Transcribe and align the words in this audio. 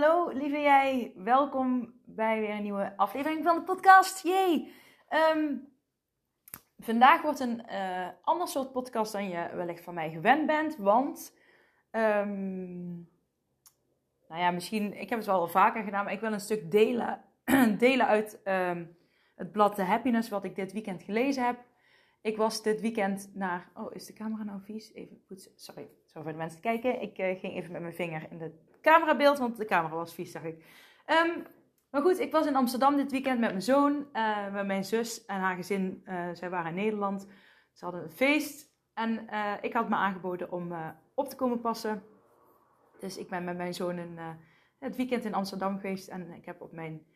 Hallo 0.00 0.28
lieve 0.28 0.60
jij, 0.60 1.12
welkom 1.14 1.94
bij 2.04 2.40
weer 2.40 2.50
een 2.50 2.62
nieuwe 2.62 2.96
aflevering 2.96 3.44
van 3.44 3.56
de 3.56 3.62
podcast. 3.62 4.22
Yay! 4.22 4.72
Um, 5.34 5.68
vandaag 6.78 7.22
wordt 7.22 7.40
een 7.40 7.62
uh, 7.70 8.08
ander 8.22 8.48
soort 8.48 8.72
podcast 8.72 9.12
dan 9.12 9.28
je 9.28 9.50
wellicht 9.54 9.84
van 9.84 9.94
mij 9.94 10.10
gewend 10.10 10.46
bent, 10.46 10.76
want 10.76 11.36
um, 11.90 13.08
nou 14.28 14.40
ja, 14.40 14.50
misschien, 14.50 15.00
ik 15.00 15.08
heb 15.08 15.18
het 15.18 15.26
wel 15.26 15.40
al 15.40 15.48
vaker 15.48 15.82
gedaan, 15.82 16.04
maar 16.04 16.12
ik 16.12 16.20
wil 16.20 16.32
een 16.32 16.40
stuk 16.40 16.70
delen, 16.70 17.24
delen 17.78 18.06
uit 18.06 18.40
um, 18.44 18.96
het 19.34 19.52
blad 19.52 19.74
The 19.74 19.82
Happiness 19.82 20.28
wat 20.28 20.44
ik 20.44 20.54
dit 20.54 20.72
weekend 20.72 21.02
gelezen 21.02 21.44
heb. 21.44 21.58
Ik 22.26 22.36
was 22.36 22.62
dit 22.62 22.80
weekend 22.80 23.30
naar. 23.34 23.70
Oh, 23.74 23.94
is 23.94 24.06
de 24.06 24.12
camera 24.12 24.42
nou 24.42 24.60
vies? 24.64 24.92
Even 24.94 25.24
poetsen. 25.26 25.52
Sorry, 25.54 25.88
sorry 26.06 26.22
voor 26.22 26.32
de 26.32 26.38
mensen 26.38 26.60
kijken. 26.60 27.00
Ik 27.00 27.18
uh, 27.18 27.38
ging 27.40 27.54
even 27.54 27.72
met 27.72 27.80
mijn 27.80 27.94
vinger 27.94 28.26
in 28.30 28.40
het 28.40 28.52
camerabeeld, 28.80 29.38
want 29.38 29.56
de 29.56 29.64
camera 29.64 29.94
was 29.94 30.14
vies, 30.14 30.30
zag 30.30 30.42
ik. 30.42 30.64
Um, 31.06 31.46
maar 31.90 32.02
goed, 32.02 32.18
ik 32.18 32.32
was 32.32 32.46
in 32.46 32.56
Amsterdam 32.56 32.96
dit 32.96 33.10
weekend 33.10 33.40
met 33.40 33.50
mijn 33.50 33.62
zoon, 33.62 34.06
uh, 34.12 34.52
met 34.52 34.66
mijn 34.66 34.84
zus 34.84 35.24
en 35.24 35.40
haar 35.40 35.56
gezin. 35.56 36.02
Uh, 36.04 36.28
zij 36.32 36.50
waren 36.50 36.70
in 36.70 36.76
Nederland. 36.76 37.26
Ze 37.72 37.84
hadden 37.84 38.02
een 38.02 38.10
feest. 38.10 38.74
En 38.94 39.28
ik 39.60 39.72
had 39.72 39.88
me 39.88 39.94
aangeboden 39.94 40.52
om 40.52 40.72
op 41.14 41.28
te 41.28 41.36
komen 41.36 41.60
passen. 41.60 42.02
Dus 42.98 43.16
ik 43.16 43.28
ben 43.28 43.44
met 43.44 43.56
mijn 43.56 43.74
zoon 43.74 43.98
in, 43.98 44.18
het 44.78 44.96
weekend 44.96 45.24
in 45.24 45.34
Amsterdam 45.34 45.78
geweest. 45.78 46.08
En 46.08 46.32
ik 46.32 46.44
heb 46.44 46.60
op 46.60 46.72
mijn 46.72 47.06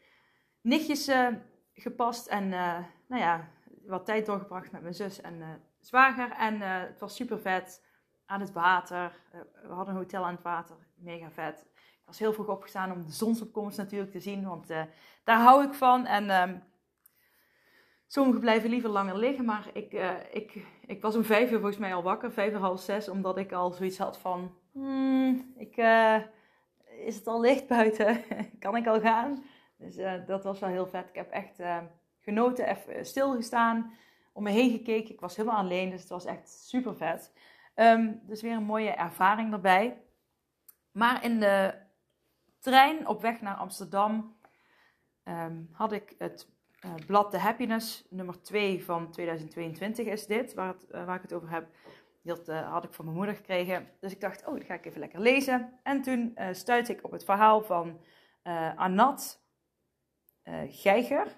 nichtjes 0.61 1.11
gepast. 1.75 2.27
En 2.27 2.49
nou 2.49 3.23
ja, 3.23 3.49
wat 3.91 4.05
tijd 4.05 4.27
doorgebracht 4.27 4.73
met 4.73 4.83
mijn 4.83 4.95
zus 4.95 5.21
en 5.21 5.35
uh, 5.35 5.47
zwager. 5.81 6.31
En 6.31 6.55
uh, 6.55 6.81
het 6.81 7.01
was 7.01 7.15
super 7.15 7.41
vet. 7.41 7.89
Aan 8.27 8.41
het 8.41 8.53
water. 8.53 9.13
Uh, 9.35 9.41
we 9.69 9.73
hadden 9.73 9.95
een 9.95 10.01
hotel 10.01 10.25
aan 10.25 10.35
het 10.35 10.43
water. 10.43 10.77
Mega 10.95 11.31
vet. 11.31 11.67
Ik 11.75 12.07
was 12.07 12.19
heel 12.19 12.33
vroeg 12.33 12.49
opgestaan 12.49 12.93
om 12.93 13.05
de 13.05 13.13
zonsopkomst 13.13 13.77
natuurlijk 13.77 14.11
te 14.11 14.21
zien. 14.21 14.49
Want 14.49 14.67
daar 15.25 15.41
hou 15.41 15.65
ik 15.65 15.75
van. 15.75 16.07
En 16.07 16.31
um, 16.31 16.63
sommigen 18.07 18.41
blijven 18.41 18.71
liever 18.71 18.91
langer 18.91 19.17
liggen. 19.17 19.45
Maar 19.45 19.71
ik, 19.73 19.93
ik, 20.33 20.67
ik 20.87 21.03
was 21.03 21.17
om 21.17 21.25
vijf 21.25 21.51
uur 21.51 21.59
volgens 21.59 21.79
mij 21.79 21.95
al 21.95 22.03
wakker. 22.03 22.33
Vijf 22.33 22.53
uur 22.53 22.59
half 22.59 22.81
zes. 22.81 23.09
Omdat 23.09 23.39
ik 23.39 23.53
al 23.53 23.71
zoiets 23.71 23.99
had 23.99 24.19
van... 24.19 24.55
Hmm, 24.73 25.55
ik, 25.57 25.77
is 27.05 27.17
het 27.17 27.27
al 27.27 27.41
licht 27.41 27.67
buiten? 27.67 28.25
kan 28.59 28.77
ik 28.77 28.87
al 28.87 29.01
gaan? 29.01 29.45
Dus 29.77 29.97
dat 30.27 30.45
was 30.45 30.59
wel 30.61 30.71
heel 30.71 30.87
vet. 30.87 31.09
Ik 31.09 31.15
heb 31.15 31.31
echt 31.31 31.59
genoten, 32.21 32.69
even 32.69 33.07
stilgestaan, 33.07 33.93
om 34.33 34.43
me 34.43 34.51
heen 34.51 34.71
gekeken. 34.71 35.15
Ik 35.15 35.21
was 35.21 35.37
helemaal 35.37 35.59
alleen, 35.59 35.91
dus 35.91 36.01
het 36.01 36.11
was 36.11 36.25
echt 36.25 36.49
super 36.49 36.97
vet. 36.97 37.33
Um, 37.75 38.21
dus 38.27 38.43
weer 38.43 38.53
een 38.53 38.63
mooie 38.63 38.91
ervaring 38.91 39.53
erbij. 39.53 40.03
Maar 40.93 41.25
in 41.25 41.41
de 41.41 41.75
trein 42.59 43.07
op 43.07 43.21
weg 43.21 43.41
naar 43.41 43.55
Amsterdam 43.55 44.37
um, 45.25 45.69
had 45.73 45.93
ik 45.93 46.15
het 46.19 46.49
uh, 46.85 46.95
blad 47.07 47.31
The 47.31 47.39
Happiness, 47.39 48.07
nummer 48.11 48.43
2 48.43 48.85
van 48.85 49.11
2022 49.11 50.07
is 50.07 50.27
dit, 50.27 50.55
waar, 50.55 50.69
het, 50.69 50.87
uh, 50.91 51.05
waar 51.05 51.17
ik 51.17 51.23
het 51.23 51.33
over 51.33 51.51
heb. 51.51 51.69
Dat 52.23 52.47
had 52.47 52.85
ik 52.85 52.93
van 52.93 53.05
mijn 53.05 53.17
moeder 53.17 53.35
gekregen. 53.35 53.89
Dus 54.01 54.13
ik 54.13 54.21
dacht, 54.21 54.47
oh, 54.47 54.55
dat 54.55 54.65
ga 54.65 54.75
ik 54.75 54.87
even 54.87 55.01
lekker 55.01 55.21
lezen. 55.21 55.79
En 55.83 56.03
toen 56.03 56.39
stuitte 56.53 56.93
ik 56.93 57.05
op 57.05 57.11
het 57.11 57.25
verhaal 57.25 57.63
van 57.63 58.01
Anat 58.77 59.43
Geiger 60.69 61.37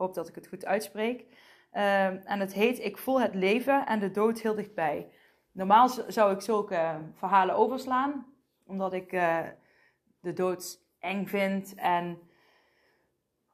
hoop 0.00 0.14
dat 0.14 0.28
ik 0.28 0.34
het 0.34 0.48
goed 0.48 0.64
uitspreek. 0.64 1.24
Ehm, 1.70 2.16
en 2.24 2.40
het 2.40 2.52
heet 2.52 2.78
Ik 2.78 2.98
voel 2.98 3.20
het 3.20 3.34
leven 3.34 3.86
en 3.86 3.98
de 3.98 4.10
dood 4.10 4.40
heel 4.40 4.54
dichtbij. 4.54 5.10
Normaal 5.52 5.88
zou 5.88 6.34
ik 6.34 6.40
zulke 6.40 7.00
verhalen 7.14 7.54
overslaan, 7.54 8.26
omdat 8.66 8.92
ik 8.92 9.12
uh, 9.12 9.38
de 10.20 10.32
dood 10.32 10.80
eng 10.98 11.26
vind. 11.26 11.74
En 11.74 12.18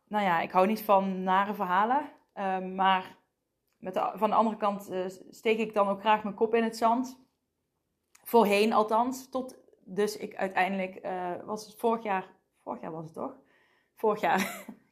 nou 0.09 0.25
ja, 0.25 0.41
ik 0.41 0.51
hou 0.51 0.67
niet 0.67 0.83
van 0.83 1.23
nare 1.23 1.55
verhalen. 1.55 2.11
Uh, 2.35 2.59
maar 2.59 3.17
met 3.79 3.99
van 4.15 4.31
de 4.31 4.37
andere 4.37 4.57
kant 4.57 4.91
uh, 4.91 5.05
steek 5.31 5.59
ik 5.59 5.75
dan 5.75 5.89
ook 5.89 6.01
graag 6.01 6.23
mijn 6.23 6.35
kop 6.35 6.55
in 6.55 6.65
het 6.65 6.77
zand. 6.77 7.21
Voorheen 8.23 8.73
althans. 8.73 9.29
Tot 9.29 9.65
dus 9.87 10.17
ik 10.17 10.37
uiteindelijk, 10.37 10.95
eh, 10.95 11.33
was 11.45 11.67
het 11.67 11.75
vorig 11.75 12.03
jaar, 12.03 12.29
vorig 12.63 12.81
jaar 12.81 12.93
was 12.93 13.05
het 13.05 13.15
toch? 13.15 13.37
Vorig 13.95 14.21
jaar 14.21 14.65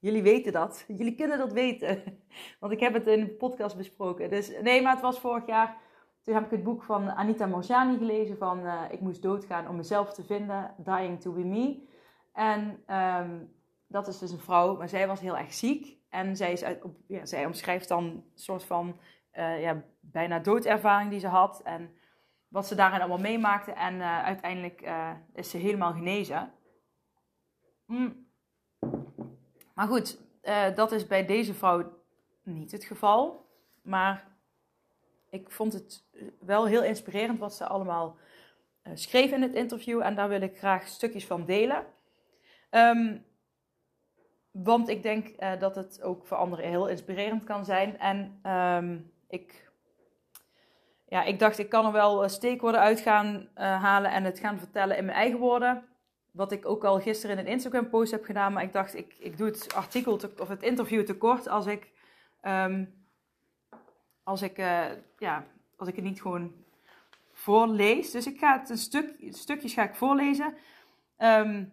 Jullie 0.00 0.22
weten 0.22 0.52
dat. 0.52 0.84
Jullie 0.88 1.14
kunnen 1.14 1.38
dat 1.38 1.52
weten. 1.52 2.02
Want 2.60 2.72
ik 2.72 2.80
heb 2.80 2.94
het 2.94 3.06
in 3.06 3.20
een 3.20 3.36
podcast 3.36 3.76
besproken. 3.76 4.30
Dus 4.30 4.60
nee, 4.60 4.82
maar 4.82 4.92
het 4.92 5.02
was 5.02 5.18
vorig 5.18 5.46
jaar. 5.46 5.76
Toen 6.22 6.34
heb 6.34 6.44
ik 6.44 6.50
het 6.50 6.62
boek 6.62 6.82
van 6.82 7.10
Anita 7.10 7.46
Morjani 7.46 7.96
gelezen 7.96 8.36
van 8.36 8.66
uh, 8.66 8.82
Ik 8.90 9.00
moest 9.00 9.22
doodgaan 9.22 9.68
om 9.68 9.76
mezelf 9.76 10.14
te 10.14 10.24
vinden. 10.24 10.74
Dying 10.76 11.20
to 11.20 11.32
be 11.32 11.44
me. 11.44 11.86
En 12.32 12.82
um, 12.96 13.54
dat 13.86 14.08
is 14.08 14.18
dus 14.18 14.30
een 14.30 14.38
vrouw, 14.38 14.76
maar 14.76 14.88
zij 14.88 15.06
was 15.06 15.20
heel 15.20 15.36
erg 15.36 15.52
ziek. 15.52 15.96
En 16.08 16.36
zij, 16.36 16.52
is 16.52 16.64
ja, 17.06 17.26
zij 17.26 17.46
omschrijft 17.46 17.88
dan 17.88 18.04
een 18.04 18.24
soort 18.34 18.64
van 18.64 19.00
uh, 19.34 19.60
ja, 19.60 19.84
bijna 20.00 20.38
doodervaring 20.38 21.10
die 21.10 21.20
ze 21.20 21.28
had. 21.28 21.62
En 21.62 21.90
wat 22.48 22.66
ze 22.66 22.74
daarin 22.74 23.00
allemaal 23.00 23.18
meemaakte. 23.18 23.72
En 23.72 23.94
uh, 23.94 24.24
uiteindelijk 24.24 24.90
is 25.32 25.50
ze 25.50 25.56
helemaal 25.56 25.92
genezen. 25.92 26.52
Mm. 27.86 28.27
Maar 29.78 29.88
goed, 29.88 30.18
uh, 30.42 30.74
dat 30.74 30.92
is 30.92 31.06
bij 31.06 31.26
deze 31.26 31.54
vrouw 31.54 31.92
niet 32.42 32.72
het 32.72 32.84
geval. 32.84 33.46
Maar 33.82 34.26
ik 35.30 35.50
vond 35.50 35.72
het 35.72 36.04
wel 36.40 36.66
heel 36.66 36.82
inspirerend 36.82 37.38
wat 37.38 37.54
ze 37.54 37.66
allemaal 37.66 38.16
uh, 38.82 38.92
schreef 38.94 39.30
in 39.30 39.42
het 39.42 39.54
interview. 39.54 40.00
En 40.00 40.14
daar 40.14 40.28
wil 40.28 40.40
ik 40.40 40.58
graag 40.58 40.86
stukjes 40.86 41.26
van 41.26 41.44
delen. 41.44 41.84
Um, 42.70 43.24
want 44.50 44.88
ik 44.88 45.02
denk 45.02 45.28
uh, 45.28 45.58
dat 45.58 45.74
het 45.74 46.02
ook 46.02 46.26
voor 46.26 46.36
anderen 46.36 46.68
heel 46.68 46.88
inspirerend 46.88 47.44
kan 47.44 47.64
zijn. 47.64 47.98
En 47.98 48.40
um, 48.52 49.12
ik, 49.28 49.70
ja, 51.08 51.22
ik 51.22 51.38
dacht, 51.38 51.58
ik 51.58 51.68
kan 51.68 51.86
er 51.86 51.92
wel 51.92 52.28
steekwoorden 52.28 52.80
uit 52.80 53.00
gaan 53.00 53.48
halen 53.54 54.10
en 54.10 54.24
het 54.24 54.38
gaan 54.38 54.58
vertellen 54.58 54.96
in 54.96 55.04
mijn 55.04 55.18
eigen 55.18 55.38
woorden. 55.38 55.87
Wat 56.38 56.52
ik 56.52 56.66
ook 56.66 56.84
al 56.84 57.00
gisteren 57.00 57.38
in 57.38 57.46
een 57.46 57.52
Instagram 57.52 57.88
post 57.88 58.10
heb 58.10 58.24
gedaan. 58.24 58.52
Maar 58.52 58.62
ik 58.62 58.72
dacht, 58.72 58.94
ik, 58.94 59.14
ik 59.18 59.36
doe 59.36 59.46
het 59.46 59.74
artikel 59.74 60.20
of 60.38 60.48
het 60.48 60.62
interview 60.62 61.04
te 61.04 61.16
kort 61.16 61.48
als 61.48 61.66
ik, 61.66 61.90
um, 62.42 63.06
als, 64.22 64.42
ik, 64.42 64.58
uh, 64.58 64.86
ja, 65.16 65.46
als 65.76 65.88
ik 65.88 65.94
het 65.96 66.04
niet 66.04 66.20
gewoon 66.20 66.52
voorlees. 67.32 68.10
Dus 68.10 68.26
ik 68.26 68.38
ga 68.38 68.58
het 68.58 68.70
een 68.70 68.78
stuk, 68.78 69.14
stukjes 69.28 69.74
ga 69.74 69.82
ik 69.82 69.94
voorlezen. 69.94 70.54
Um, 71.18 71.72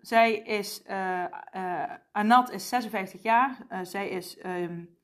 zij 0.00 0.34
is, 0.34 0.82
uh, 0.86 1.24
Anat 2.12 2.50
is 2.50 2.68
56 2.68 3.22
jaar. 3.22 3.56
zij 3.82 4.08
is 4.08 4.38
um, 4.44 4.98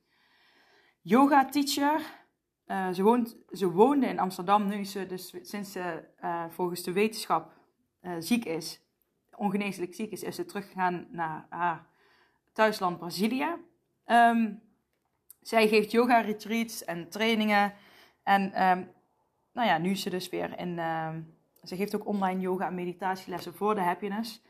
yoga 1.01 1.45
teacher. 1.45 2.01
ze, 2.91 3.03
woont, 3.03 3.37
ze 3.51 3.69
woonde 3.71 4.07
in 4.07 4.19
Amsterdam. 4.19 4.67
Nu 4.67 4.75
is 4.75 4.91
ze 4.91 5.05
dus 5.05 5.33
sinds 5.41 5.71
ze 5.71 6.03
volgens 6.49 6.83
de 6.83 6.91
wetenschap 6.91 7.51
ziek 8.19 8.45
is, 8.45 8.86
ongeneeslijk 9.37 9.93
ziek 9.93 10.11
is, 10.11 10.23
is 10.23 10.35
ze 10.35 10.45
teruggegaan 10.45 11.07
naar 11.09 11.45
haar 11.49 11.85
thuisland 12.53 12.97
Brazilië. 12.97 13.47
Um, 14.05 14.61
zij 15.41 15.67
geeft 15.67 15.91
yoga 15.91 16.19
retreats 16.19 16.85
en 16.85 17.09
trainingen. 17.09 17.73
En 18.23 18.41
um, 18.43 18.91
nou 19.51 19.67
ja, 19.67 19.77
nu 19.77 19.91
is 19.91 20.01
ze 20.01 20.09
dus 20.09 20.29
weer 20.29 20.59
in. 20.59 20.79
Um, 20.79 21.35
ze 21.63 21.75
geeft 21.75 21.95
ook 21.95 22.05
online 22.05 22.39
yoga 22.39 22.67
en 22.67 22.75
meditatielessen 22.75 23.55
voor 23.55 23.75
de 23.75 23.81
happiness. 23.81 24.41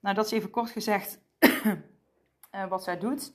Nou, 0.00 0.14
dat 0.14 0.24
is 0.24 0.32
even 0.32 0.50
kort 0.50 0.70
gezegd 0.70 1.20
uh, 1.38 2.66
wat 2.68 2.82
zij 2.82 2.98
doet. 2.98 3.32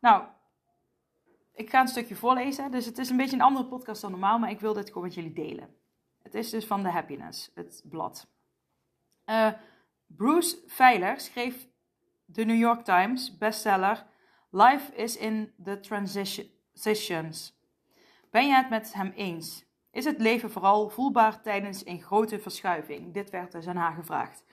nou, 0.00 0.24
ik 1.54 1.70
ga 1.70 1.80
een 1.80 1.88
stukje 1.88 2.16
voorlezen. 2.16 2.70
Dus 2.70 2.86
het 2.86 2.98
is 2.98 3.10
een 3.10 3.16
beetje 3.16 3.36
een 3.36 3.42
andere 3.42 3.66
podcast 3.66 4.00
dan 4.00 4.10
normaal, 4.10 4.38
maar 4.38 4.50
ik 4.50 4.60
wil 4.60 4.72
dit 4.72 4.88
gewoon 4.88 5.02
met 5.02 5.14
jullie 5.14 5.32
delen. 5.32 5.82
Het 6.34 6.44
is 6.44 6.50
dus 6.50 6.66
van 6.66 6.82
The 6.82 6.88
Happiness, 6.88 7.50
het 7.54 7.82
blad. 7.84 8.26
Uh, 9.26 9.48
Bruce 10.06 10.58
Feiler 10.66 11.20
schreef 11.20 11.68
de 12.24 12.44
New 12.44 12.58
York 12.58 12.84
Times 12.84 13.38
bestseller 13.38 14.06
Life 14.50 14.94
is 14.94 15.16
in 15.16 15.52
the 15.64 15.80
transitions. 15.80 17.58
Ben 18.30 18.46
je 18.46 18.54
het 18.54 18.70
met 18.70 18.92
hem 18.92 19.12
eens? 19.16 19.64
Is 19.90 20.04
het 20.04 20.20
leven 20.20 20.50
vooral 20.50 20.88
voelbaar 20.88 21.42
tijdens 21.42 21.86
een 21.86 22.02
grote 22.02 22.38
verschuiving? 22.38 23.12
Dit 23.12 23.30
werd 23.30 23.52
dus 23.52 23.66
aan 23.66 23.76
haar 23.76 23.94
gevraagd. 23.94 24.44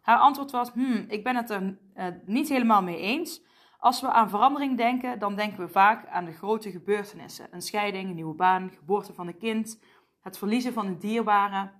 Haar 0.00 0.18
antwoord 0.18 0.50
was: 0.50 0.70
hmm, 0.70 1.04
ik 1.08 1.24
ben 1.24 1.36
het 1.36 1.50
er 1.50 1.78
uh, 1.96 2.06
niet 2.24 2.48
helemaal 2.48 2.82
mee 2.82 2.98
eens. 2.98 3.42
Als 3.78 4.00
we 4.00 4.12
aan 4.12 4.30
verandering 4.30 4.76
denken, 4.76 5.18
dan 5.18 5.36
denken 5.36 5.64
we 5.64 5.68
vaak 5.68 6.06
aan 6.08 6.24
de 6.24 6.32
grote 6.32 6.70
gebeurtenissen: 6.70 7.46
een 7.50 7.62
scheiding, 7.62 8.08
een 8.08 8.14
nieuwe 8.14 8.34
baan, 8.34 8.70
geboorte 8.70 9.12
van 9.12 9.26
een 9.26 9.38
kind, 9.38 9.78
het 10.24 10.38
verliezen 10.38 10.72
van 10.72 10.86
een 10.86 10.98
dierbare. 10.98 11.70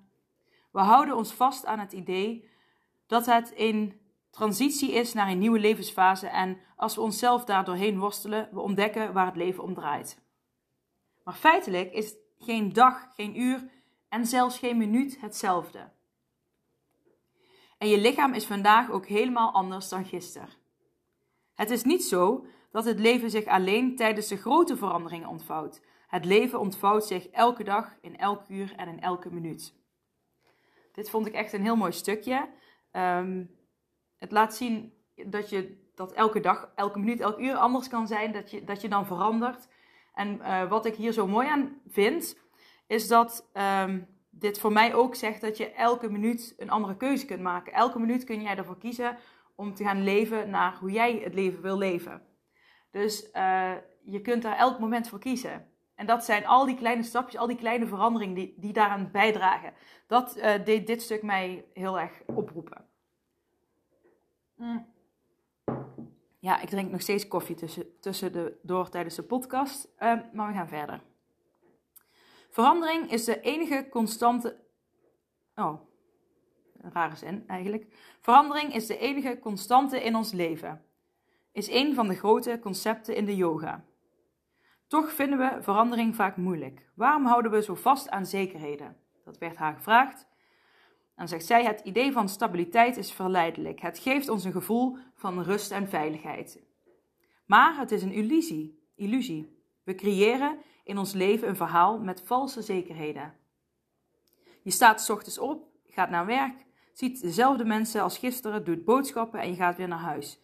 We 0.72 0.80
houden 0.80 1.16
ons 1.16 1.32
vast 1.32 1.66
aan 1.66 1.78
het 1.78 1.92
idee 1.92 2.48
dat 3.06 3.26
het 3.26 3.52
een 3.56 4.00
transitie 4.30 4.92
is 4.92 5.12
naar 5.12 5.28
een 5.28 5.38
nieuwe 5.38 5.58
levensfase 5.58 6.26
en 6.26 6.58
als 6.76 6.94
we 6.94 7.00
onszelf 7.00 7.44
daar 7.44 7.64
doorheen 7.64 7.98
worstelen, 7.98 8.48
we 8.52 8.60
ontdekken 8.60 9.12
waar 9.12 9.26
het 9.26 9.36
leven 9.36 9.62
om 9.62 9.74
draait. 9.74 10.22
Maar 11.24 11.34
feitelijk 11.34 11.92
is 11.92 12.14
geen 12.38 12.72
dag, 12.72 13.08
geen 13.14 13.40
uur 13.40 13.68
en 14.08 14.26
zelfs 14.26 14.58
geen 14.58 14.76
minuut 14.76 15.20
hetzelfde. 15.20 15.90
En 17.78 17.88
je 17.88 17.98
lichaam 17.98 18.34
is 18.34 18.46
vandaag 18.46 18.90
ook 18.90 19.06
helemaal 19.06 19.52
anders 19.52 19.88
dan 19.88 20.04
gisteren. 20.04 20.48
Het 21.54 21.70
is 21.70 21.82
niet 21.82 22.04
zo 22.04 22.46
dat 22.70 22.84
het 22.84 22.98
leven 22.98 23.30
zich 23.30 23.46
alleen 23.46 23.96
tijdens 23.96 24.28
de 24.28 24.36
grote 24.36 24.76
veranderingen 24.76 25.28
ontvouwt. 25.28 25.80
Het 26.14 26.24
leven 26.24 26.60
ontvouwt 26.60 27.04
zich 27.04 27.28
elke 27.28 27.64
dag, 27.64 27.96
in 28.00 28.16
elk 28.18 28.42
uur 28.48 28.72
en 28.76 28.88
in 28.88 29.00
elke 29.00 29.32
minuut. 29.32 29.74
Dit 30.92 31.10
vond 31.10 31.26
ik 31.26 31.32
echt 31.32 31.52
een 31.52 31.62
heel 31.62 31.76
mooi 31.76 31.92
stukje. 31.92 32.48
Um, 32.92 33.50
het 34.18 34.32
laat 34.32 34.54
zien 34.54 34.92
dat 35.26 35.50
je 35.50 35.90
dat 35.94 36.12
elke 36.12 36.40
dag, 36.40 36.72
elke 36.74 36.98
minuut, 36.98 37.20
elk 37.20 37.38
uur 37.38 37.54
anders 37.54 37.88
kan 37.88 38.06
zijn, 38.06 38.32
dat 38.32 38.50
je, 38.50 38.64
dat 38.64 38.80
je 38.80 38.88
dan 38.88 39.06
verandert. 39.06 39.68
En 40.12 40.38
uh, 40.38 40.68
wat 40.68 40.86
ik 40.86 40.94
hier 40.94 41.12
zo 41.12 41.26
mooi 41.26 41.48
aan 41.48 41.80
vind, 41.88 42.38
is 42.86 43.08
dat 43.08 43.50
um, 43.82 44.06
dit 44.30 44.58
voor 44.58 44.72
mij 44.72 44.94
ook 44.94 45.14
zegt 45.14 45.40
dat 45.40 45.56
je 45.56 45.70
elke 45.70 46.10
minuut 46.10 46.54
een 46.56 46.70
andere 46.70 46.96
keuze 46.96 47.26
kunt 47.26 47.42
maken. 47.42 47.72
Elke 47.72 47.98
minuut 47.98 48.24
kun 48.24 48.42
jij 48.42 48.56
ervoor 48.56 48.78
kiezen 48.78 49.18
om 49.54 49.74
te 49.74 49.84
gaan 49.84 50.02
leven 50.02 50.50
naar 50.50 50.76
hoe 50.76 50.90
jij 50.90 51.20
het 51.24 51.34
leven 51.34 51.62
wil 51.62 51.78
leven. 51.78 52.22
Dus 52.90 53.28
uh, 53.32 53.72
je 54.04 54.20
kunt 54.20 54.42
daar 54.42 54.56
elk 54.56 54.78
moment 54.78 55.08
voor 55.08 55.18
kiezen. 55.18 55.72
En 55.94 56.06
dat 56.06 56.24
zijn 56.24 56.46
al 56.46 56.66
die 56.66 56.76
kleine 56.76 57.02
stapjes, 57.02 57.40
al 57.40 57.46
die 57.46 57.56
kleine 57.56 57.86
veranderingen 57.86 58.34
die, 58.34 58.54
die 58.56 58.72
daaraan 58.72 59.10
bijdragen. 59.10 59.72
Dat 60.06 60.36
uh, 60.36 60.64
deed 60.64 60.86
dit 60.86 61.02
stuk 61.02 61.22
mij 61.22 61.64
heel 61.72 62.00
erg 62.00 62.22
oproepen. 62.26 62.84
Ja, 66.38 66.60
ik 66.60 66.68
drink 66.68 66.90
nog 66.90 67.00
steeds 67.00 67.28
koffie 67.28 67.56
tussen, 67.56 68.00
tussen 68.00 68.32
de, 68.32 68.58
door 68.62 68.88
tijdens 68.88 69.14
de 69.14 69.22
podcast, 69.22 69.88
uh, 69.98 70.18
maar 70.32 70.48
we 70.48 70.54
gaan 70.54 70.68
verder. 70.68 71.00
Verandering 72.50 73.10
is 73.10 73.24
de 73.24 73.40
enige 73.40 73.86
constante. 73.90 74.56
Oh, 75.54 75.80
rare 76.80 77.16
zin 77.16 77.44
eigenlijk. 77.46 77.86
Verandering 78.20 78.74
is 78.74 78.86
de 78.86 78.98
enige 78.98 79.38
constante 79.38 80.02
in 80.02 80.16
ons 80.16 80.32
leven. 80.32 80.84
Is 81.52 81.70
een 81.70 81.94
van 81.94 82.08
de 82.08 82.14
grote 82.14 82.58
concepten 82.62 83.16
in 83.16 83.24
de 83.24 83.36
yoga. 83.36 83.84
Toch 84.86 85.12
vinden 85.12 85.38
we 85.38 85.62
verandering 85.62 86.14
vaak 86.14 86.36
moeilijk. 86.36 86.88
Waarom 86.94 87.26
houden 87.26 87.50
we 87.50 87.62
zo 87.62 87.74
vast 87.74 88.10
aan 88.10 88.26
zekerheden? 88.26 88.96
Dat 89.24 89.38
werd 89.38 89.56
haar 89.56 89.74
gevraagd. 89.74 90.26
En 91.16 91.28
zegt 91.28 91.46
zij: 91.46 91.64
Het 91.64 91.80
idee 91.80 92.12
van 92.12 92.28
stabiliteit 92.28 92.96
is 92.96 93.12
verleidelijk. 93.12 93.80
Het 93.80 93.98
geeft 93.98 94.28
ons 94.28 94.44
een 94.44 94.52
gevoel 94.52 94.96
van 95.14 95.42
rust 95.42 95.70
en 95.70 95.88
veiligheid. 95.88 96.62
Maar 97.46 97.78
het 97.78 97.92
is 97.92 98.02
een 98.02 98.12
illusie. 98.12 98.82
illusie. 98.94 99.62
We 99.84 99.94
creëren 99.94 100.58
in 100.84 100.98
ons 100.98 101.12
leven 101.12 101.48
een 101.48 101.56
verhaal 101.56 101.98
met 101.98 102.22
valse 102.24 102.62
zekerheden. 102.62 103.34
Je 104.62 104.70
staat 104.70 105.02
s 105.02 105.10
ochtends 105.10 105.38
op, 105.38 105.68
gaat 105.88 106.10
naar 106.10 106.26
werk, 106.26 106.66
ziet 106.92 107.20
dezelfde 107.20 107.64
mensen 107.64 108.02
als 108.02 108.18
gisteren, 108.18 108.64
doet 108.64 108.84
boodschappen 108.84 109.40
en 109.40 109.48
je 109.48 109.54
gaat 109.54 109.76
weer 109.76 109.88
naar 109.88 109.98
huis. 109.98 110.40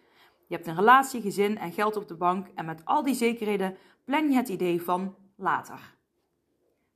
Je 0.46 0.54
hebt 0.54 0.66
een 0.66 0.74
relatie, 0.74 1.20
gezin 1.20 1.58
en 1.58 1.72
geld 1.72 1.96
op 1.96 2.08
de 2.08 2.14
bank 2.14 2.48
en 2.54 2.64
met 2.64 2.84
al 2.84 3.02
die 3.02 3.14
zekerheden 3.14 3.76
plan 4.10 4.30
je 4.30 4.36
het 4.36 4.48
idee 4.48 4.82
van 4.82 5.16
later. 5.36 5.96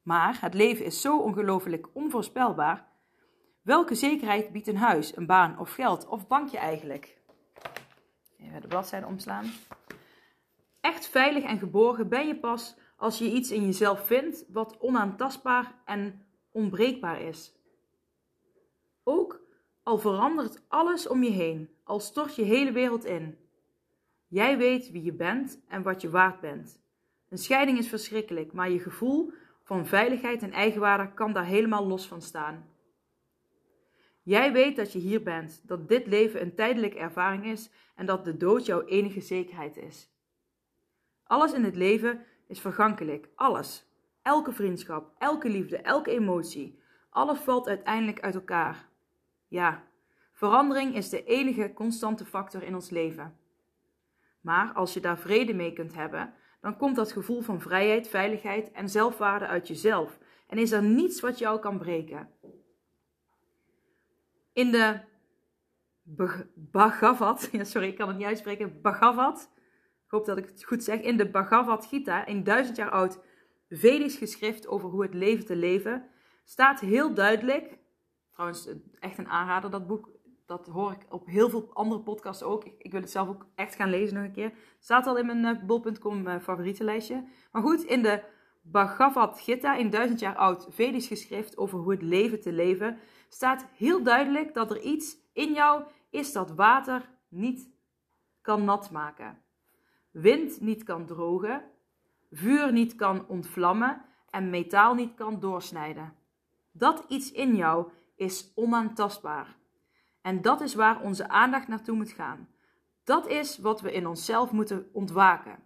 Maar 0.02 0.40
het 0.40 0.54
leven 0.54 0.84
is 0.84 1.00
zo 1.00 1.18
ongelooflijk 1.18 1.88
onvoorspelbaar. 1.92 2.86
Welke 3.62 3.94
zekerheid 3.94 4.52
biedt 4.52 4.66
een 4.66 4.76
huis, 4.76 5.16
een 5.16 5.26
baan 5.26 5.58
of 5.58 5.72
geld 5.72 6.06
of 6.06 6.26
bankje 6.26 6.58
eigenlijk? 6.58 7.20
Even 8.38 8.60
de 8.60 8.66
bladzijde 8.66 9.06
omslaan. 9.06 9.44
Echt 10.80 11.08
veilig 11.08 11.44
en 11.44 11.58
geborgen 11.58 12.08
ben 12.08 12.26
je 12.26 12.36
pas 12.36 12.76
als 12.96 13.18
je 13.18 13.32
iets 13.32 13.50
in 13.50 13.64
jezelf 13.64 14.06
vindt 14.06 14.44
wat 14.48 14.78
onaantastbaar 14.78 15.74
en 15.84 16.26
onbreekbaar 16.52 17.20
is. 17.20 17.52
Ook 19.04 19.40
al 19.82 19.98
verandert 19.98 20.62
alles 20.68 21.08
om 21.08 21.22
je 21.22 21.30
heen, 21.30 21.70
al 21.84 22.00
stort 22.00 22.36
je 22.36 22.42
hele 22.42 22.72
wereld 22.72 23.04
in. 23.04 23.38
Jij 24.26 24.58
weet 24.58 24.90
wie 24.90 25.02
je 25.02 25.12
bent 25.12 25.60
en 25.68 25.82
wat 25.82 26.00
je 26.00 26.10
waard 26.10 26.40
bent. 26.40 26.82
Een 27.28 27.38
scheiding 27.38 27.78
is 27.78 27.88
verschrikkelijk, 27.88 28.52
maar 28.52 28.70
je 28.70 28.78
gevoel 28.78 29.32
van 29.62 29.86
veiligheid 29.86 30.42
en 30.42 30.52
eigenwaarde 30.52 31.14
kan 31.14 31.32
daar 31.32 31.44
helemaal 31.44 31.86
los 31.86 32.06
van 32.06 32.22
staan. 32.22 32.68
Jij 34.22 34.52
weet 34.52 34.76
dat 34.76 34.92
je 34.92 34.98
hier 34.98 35.22
bent, 35.22 35.62
dat 35.68 35.88
dit 35.88 36.06
leven 36.06 36.40
een 36.40 36.54
tijdelijke 36.54 36.98
ervaring 36.98 37.44
is 37.44 37.70
en 37.94 38.06
dat 38.06 38.24
de 38.24 38.36
dood 38.36 38.66
jouw 38.66 38.84
enige 38.84 39.20
zekerheid 39.20 39.76
is. 39.76 40.12
Alles 41.24 41.52
in 41.52 41.64
het 41.64 41.76
leven 41.76 42.24
is 42.46 42.60
vergankelijk. 42.60 43.28
Alles. 43.34 43.86
Elke 44.22 44.52
vriendschap, 44.52 45.14
elke 45.18 45.48
liefde, 45.48 45.76
elke 45.76 46.10
emotie. 46.10 46.78
Alles 47.10 47.38
valt 47.38 47.68
uiteindelijk 47.68 48.20
uit 48.20 48.34
elkaar. 48.34 48.88
Ja, 49.48 49.84
verandering 50.32 50.94
is 50.94 51.08
de 51.08 51.24
enige 51.24 51.72
constante 51.72 52.24
factor 52.24 52.62
in 52.62 52.74
ons 52.74 52.90
leven. 52.90 53.38
Maar 54.40 54.72
als 54.72 54.94
je 54.94 55.00
daar 55.00 55.18
vrede 55.18 55.54
mee 55.54 55.72
kunt 55.72 55.94
hebben, 55.94 56.34
dan 56.64 56.76
komt 56.76 56.96
dat 56.96 57.12
gevoel 57.12 57.40
van 57.40 57.60
vrijheid, 57.60 58.08
veiligheid 58.08 58.70
en 58.72 58.88
zelfwaarde 58.88 59.46
uit 59.46 59.68
jezelf. 59.68 60.18
En 60.46 60.58
is 60.58 60.72
er 60.72 60.82
niets 60.82 61.20
wat 61.20 61.38
jou 61.38 61.60
kan 61.60 61.78
breken. 61.78 62.28
In 64.52 64.70
de 64.70 65.00
Bhagavad, 66.54 67.50
sorry, 67.62 67.88
ik 67.88 67.96
kan 67.96 68.08
het 68.08 68.16
niet 68.16 68.26
uitspreken, 68.26 68.80
Bhagavad, 68.80 69.50
hoop 70.06 70.24
dat 70.24 70.38
ik 70.38 70.46
het 70.46 70.64
goed 70.64 70.84
zeg, 70.84 71.00
in 71.00 71.16
de 71.16 71.30
Bhagavad 71.30 71.86
Gita, 71.86 72.28
een 72.28 72.44
duizend 72.44 72.76
jaar 72.76 72.90
oud 72.90 73.18
Vedisch 73.68 74.16
geschrift 74.16 74.66
over 74.66 74.88
hoe 74.88 75.02
het 75.02 75.14
leven 75.14 75.46
te 75.46 75.56
leven, 75.56 76.08
staat 76.44 76.80
heel 76.80 77.14
duidelijk, 77.14 77.78
trouwens 78.30 78.68
echt 78.98 79.18
een 79.18 79.28
aanrader 79.28 79.70
dat 79.70 79.86
boek, 79.86 80.10
dat 80.46 80.66
hoor 80.66 80.92
ik 80.92 81.06
op 81.08 81.26
heel 81.26 81.48
veel 81.48 81.70
andere 81.72 82.00
podcasts 82.00 82.42
ook. 82.42 82.64
Ik, 82.64 82.92
wil 82.92 83.00
het 83.00 83.10
zelf 83.10 83.28
ook 83.28 83.46
echt 83.54 83.74
gaan 83.74 83.90
lezen 83.90 84.14
nog 84.14 84.24
een 84.24 84.32
keer. 84.32 84.52
Staat 84.78 85.06
al 85.06 85.18
in 85.18 85.26
mijn 85.26 85.56
uh, 85.56 85.64
bol.com 85.64 86.26
uh, 86.26 86.38
favorietenlijstje. 86.40 87.24
Maar 87.52 87.62
goed, 87.62 87.82
in 87.82 88.02
de 88.02 88.22
Bhagavad 88.62 89.40
Gita, 89.40 89.78
een 89.78 89.90
duizend 89.90 90.20
jaar 90.20 90.36
oud 90.36 90.66
Vedisch 90.70 91.08
geschrift 91.08 91.56
over 91.56 91.78
hoe 91.78 91.90
het 91.90 92.02
leven 92.02 92.40
te 92.40 92.52
leven, 92.52 92.98
staat 93.28 93.66
heel 93.76 94.02
duidelijk 94.02 94.54
dat 94.54 94.70
er 94.70 94.80
iets 94.80 95.16
in 95.32 95.52
jou 95.52 95.82
is 96.10 96.32
dat 96.32 96.50
water 96.50 97.10
niet 97.28 97.70
kan 98.40 98.64
nat 98.64 98.90
maken 98.90 99.42
wind 100.14 100.60
niet 100.60 100.82
kan 100.82 101.06
drogen, 101.06 101.62
vuur 102.30 102.72
niet 102.72 102.94
kan 102.94 103.28
ontvlammen 103.28 104.04
en 104.30 104.50
metaal 104.50 104.94
niet 104.94 105.14
kan 105.14 105.40
doorsnijden. 105.40 106.14
Dat 106.72 107.04
iets 107.08 107.32
in 107.32 107.56
jou 107.56 107.90
is 108.16 108.52
onaantastbaar. 108.54 109.56
En 110.24 110.42
dat 110.42 110.60
is 110.60 110.74
waar 110.74 111.00
onze 111.00 111.28
aandacht 111.28 111.68
naartoe 111.68 111.96
moet 111.96 112.12
gaan. 112.12 112.48
Dat 113.02 113.28
is 113.28 113.58
wat 113.58 113.80
we 113.80 113.92
in 113.92 114.06
onszelf 114.06 114.50
moeten 114.52 114.88
ontwaken. 114.92 115.58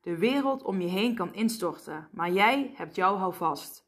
De 0.00 0.16
wereld 0.18 0.62
om 0.62 0.80
je 0.80 0.88
heen 0.88 1.14
kan 1.14 1.34
instorten, 1.34 2.08
maar 2.12 2.30
jij 2.30 2.72
hebt 2.74 2.94
jou 2.94 3.18
houvast. 3.18 3.86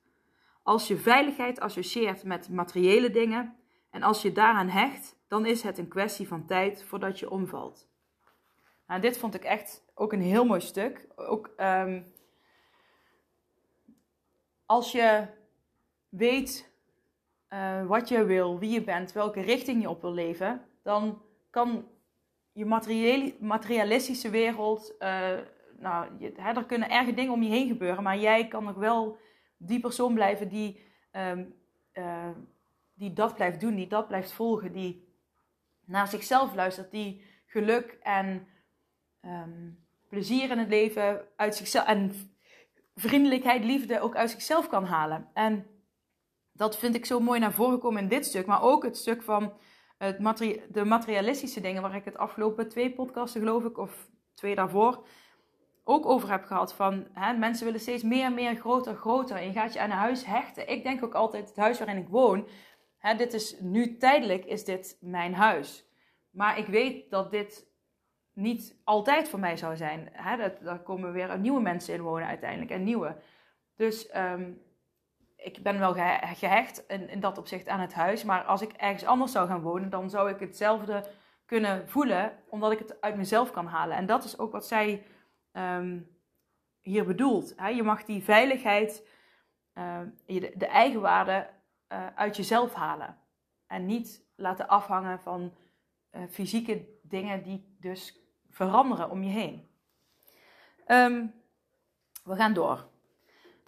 Als 0.63 0.89
je 0.89 0.97
veiligheid 0.97 1.61
associeert 1.61 2.25
met 2.25 2.49
materiële 2.49 3.11
dingen 3.11 3.57
en 3.91 4.03
als 4.03 4.23
je 4.23 4.33
daaraan 4.33 4.69
hecht, 4.69 5.17
dan 5.29 5.47
is 5.47 5.63
het 5.63 5.79
een 5.79 5.89
kwestie 5.89 6.29
van 6.29 6.47
tijd 6.47 6.85
voordat 6.85 7.19
je 7.19 7.31
omvalt. 7.31 7.89
Nou, 8.87 9.01
dit 9.01 9.19
vond 9.19 9.35
ik 9.35 9.45
echt 9.45 9.85
ook 9.95 10.13
een 10.13 10.23
heel 10.23 10.45
mooi 10.45 10.61
stuk. 10.61 11.07
Ook 11.17 11.51
um, 11.57 12.13
als 14.67 14.93
je 14.93 15.27
weet 16.09 16.70
uh, 17.53 17.87
wat 17.87 18.09
je 18.09 18.25
wil, 18.25 18.59
wie 18.59 18.71
je 18.71 18.83
bent, 18.83 19.13
welke 19.13 19.41
richting 19.41 19.83
je 19.83 19.91
op 19.91 20.01
wil 20.01 20.13
leven, 20.13 20.63
dan 20.83 21.23
kan 21.51 21.89
je 22.53 23.35
materialistische 23.41 24.31
wereld, 24.31 24.95
uh, 24.99 25.39
nou, 25.79 26.07
hè, 26.37 26.53
er 26.53 26.65
kunnen 26.65 26.91
erge 26.91 27.15
dingen 27.15 27.33
om 27.33 27.43
je 27.43 27.51
heen 27.51 27.69
gebeuren, 27.69 28.03
maar 28.03 28.19
jij 28.19 28.49
kan 28.49 28.65
nog 28.65 28.77
wel 28.77 29.19
die 29.57 29.81
persoon 29.81 30.15
blijven 30.15 30.49
die, 30.49 30.81
um, 31.13 31.55
uh, 31.95 32.29
die 32.95 33.13
dat 33.13 33.35
blijft 33.35 33.61
doen, 33.61 33.75
die 33.75 33.87
dat 33.87 34.09
blijft 34.09 34.33
volgen, 34.33 34.73
die 34.73 35.09
naar 35.85 36.09
zichzelf 36.09 36.55
luistert, 36.55 36.91
die 36.91 37.25
geluk 37.47 37.99
en 38.03 38.47
um, 39.23 39.79
plezier 40.09 40.51
in 40.51 40.59
het 40.59 40.69
leven 40.69 41.27
uit 41.37 41.55
zichzelf 41.55 41.87
en 41.87 42.13
vriendelijkheid, 42.95 43.65
liefde 43.65 44.01
ook 44.01 44.17
uit 44.17 44.31
zichzelf 44.31 44.69
kan 44.69 44.85
halen. 44.85 45.29
En 45.35 45.67
dat 46.61 46.79
vind 46.79 46.95
ik 46.95 47.07
zo 47.07 47.21
mooi 47.21 47.41
naar 47.41 47.53
voren 47.53 47.79
komen 47.79 48.03
in 48.03 48.09
dit 48.09 48.27
stuk, 48.27 48.47
maar 48.47 48.63
ook 48.63 48.83
het 48.83 48.97
stuk 48.97 49.23
van 49.23 49.53
het 49.99 50.19
de 50.69 50.85
materialistische 50.85 51.61
dingen, 51.61 51.83
waar 51.83 51.95
ik 51.95 52.05
het 52.05 52.17
afgelopen 52.17 52.69
twee 52.69 52.93
podcasten, 52.93 53.41
geloof 53.41 53.65
ik, 53.65 53.79
of 53.79 54.09
twee 54.35 54.55
daarvoor, 54.55 55.07
ook 55.85 56.07
over 56.07 56.31
heb 56.31 56.45
gehad. 56.45 56.75
Van 56.75 57.07
hè, 57.13 57.33
mensen 57.33 57.65
willen 57.65 57.81
steeds 57.81 58.03
meer, 58.03 58.33
meer, 58.33 58.57
groter, 58.57 58.95
groter. 58.95 59.37
En 59.37 59.47
je 59.47 59.53
gaat 59.53 59.73
je 59.73 59.81
aan 59.81 59.91
een 59.91 59.97
huis 59.97 60.25
hechten. 60.25 60.69
Ik 60.69 60.83
denk 60.83 61.05
ook 61.05 61.15
altijd, 61.15 61.49
het 61.49 61.57
huis 61.57 61.79
waarin 61.79 61.97
ik 62.03 62.09
woon, 62.09 62.49
hè, 62.99 63.15
dit 63.15 63.33
is 63.33 63.61
nu 63.61 63.97
tijdelijk, 63.97 64.45
is 64.45 64.65
dit 64.65 64.99
mijn 65.01 65.35
huis. 65.35 65.89
Maar 66.31 66.59
ik 66.59 66.67
weet 66.67 67.11
dat 67.11 67.31
dit 67.31 67.67
niet 68.33 68.81
altijd 68.85 69.29
voor 69.29 69.41
mij 69.41 69.57
zou 69.57 69.77
zijn. 69.77 70.09
Hè, 70.13 70.37
daar 70.63 70.83
komen 70.83 71.13
weer 71.13 71.39
nieuwe 71.39 71.61
mensen 71.61 71.95
in 71.95 72.01
wonen 72.01 72.29
uiteindelijk. 72.29 72.71
En 72.71 72.85
nieuwe. 72.85 73.17
Dus 73.77 74.09
ehm, 74.09 74.51
ik 75.43 75.63
ben 75.63 75.79
wel 75.79 75.93
gehecht 76.35 76.85
in, 76.89 77.09
in 77.09 77.21
dat 77.21 77.39
opzicht 77.39 77.69
aan 77.69 77.81
het 77.81 77.95
huis. 77.95 78.25
Maar 78.25 78.45
als 78.45 78.63
ik 78.63 78.73
ergens 78.73 79.05
anders 79.05 79.33
zou 79.33 79.49
gaan 79.49 79.61
wonen, 79.61 79.91
dan 79.91 80.11
zou 80.11 80.31
ik 80.31 80.41
hetzelfde 80.41 81.05
kunnen 81.45 81.89
voelen. 81.89 82.33
Omdat 82.49 82.73
ik 82.73 82.79
het 82.79 83.01
uit 83.01 83.17
mezelf 83.17 83.51
kan 83.51 83.67
halen. 83.67 83.97
En 83.97 84.07
dat 84.07 84.25
is 84.25 84.39
ook 84.39 84.53
wat 84.53 84.67
zij 84.67 85.07
um, 85.53 86.17
hier 86.81 87.05
bedoelt. 87.05 87.53
Hè? 87.57 87.69
Je 87.69 87.83
mag 87.83 88.05
die 88.05 88.23
veiligheid, 88.23 89.07
uh, 89.75 90.01
de, 90.27 90.53
de 90.57 90.67
eigenwaarde 90.67 91.49
uh, 91.93 92.07
uit 92.15 92.37
jezelf 92.37 92.75
halen. 92.75 93.19
En 93.67 93.87
niet 93.87 94.25
laten 94.37 94.69
afhangen 94.69 95.21
van 95.21 95.55
uh, 96.13 96.23
fysieke 96.31 96.87
dingen 97.03 97.43
die 97.43 97.77
dus 97.81 98.19
veranderen 98.51 99.11
om 99.11 99.23
je 99.23 99.31
heen. 99.31 99.69
Um, 100.87 101.35
we 102.25 102.37
gaan 102.37 102.53
door. 102.53 102.89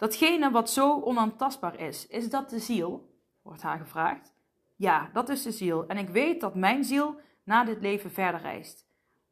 Datgene 0.03 0.51
wat 0.51 0.69
zo 0.69 1.01
onaantastbaar 1.01 1.79
is, 1.79 2.07
is 2.07 2.29
dat 2.29 2.49
de 2.49 2.59
ziel? 2.59 3.09
Wordt 3.41 3.61
haar 3.61 3.77
gevraagd. 3.77 4.33
Ja, 4.75 5.09
dat 5.13 5.29
is 5.29 5.43
de 5.43 5.51
ziel. 5.51 5.87
En 5.87 5.97
ik 5.97 6.09
weet 6.09 6.41
dat 6.41 6.55
mijn 6.55 6.83
ziel 6.83 7.19
na 7.43 7.63
dit 7.63 7.81
leven 7.81 8.11
verder 8.11 8.41
reist. 8.41 8.87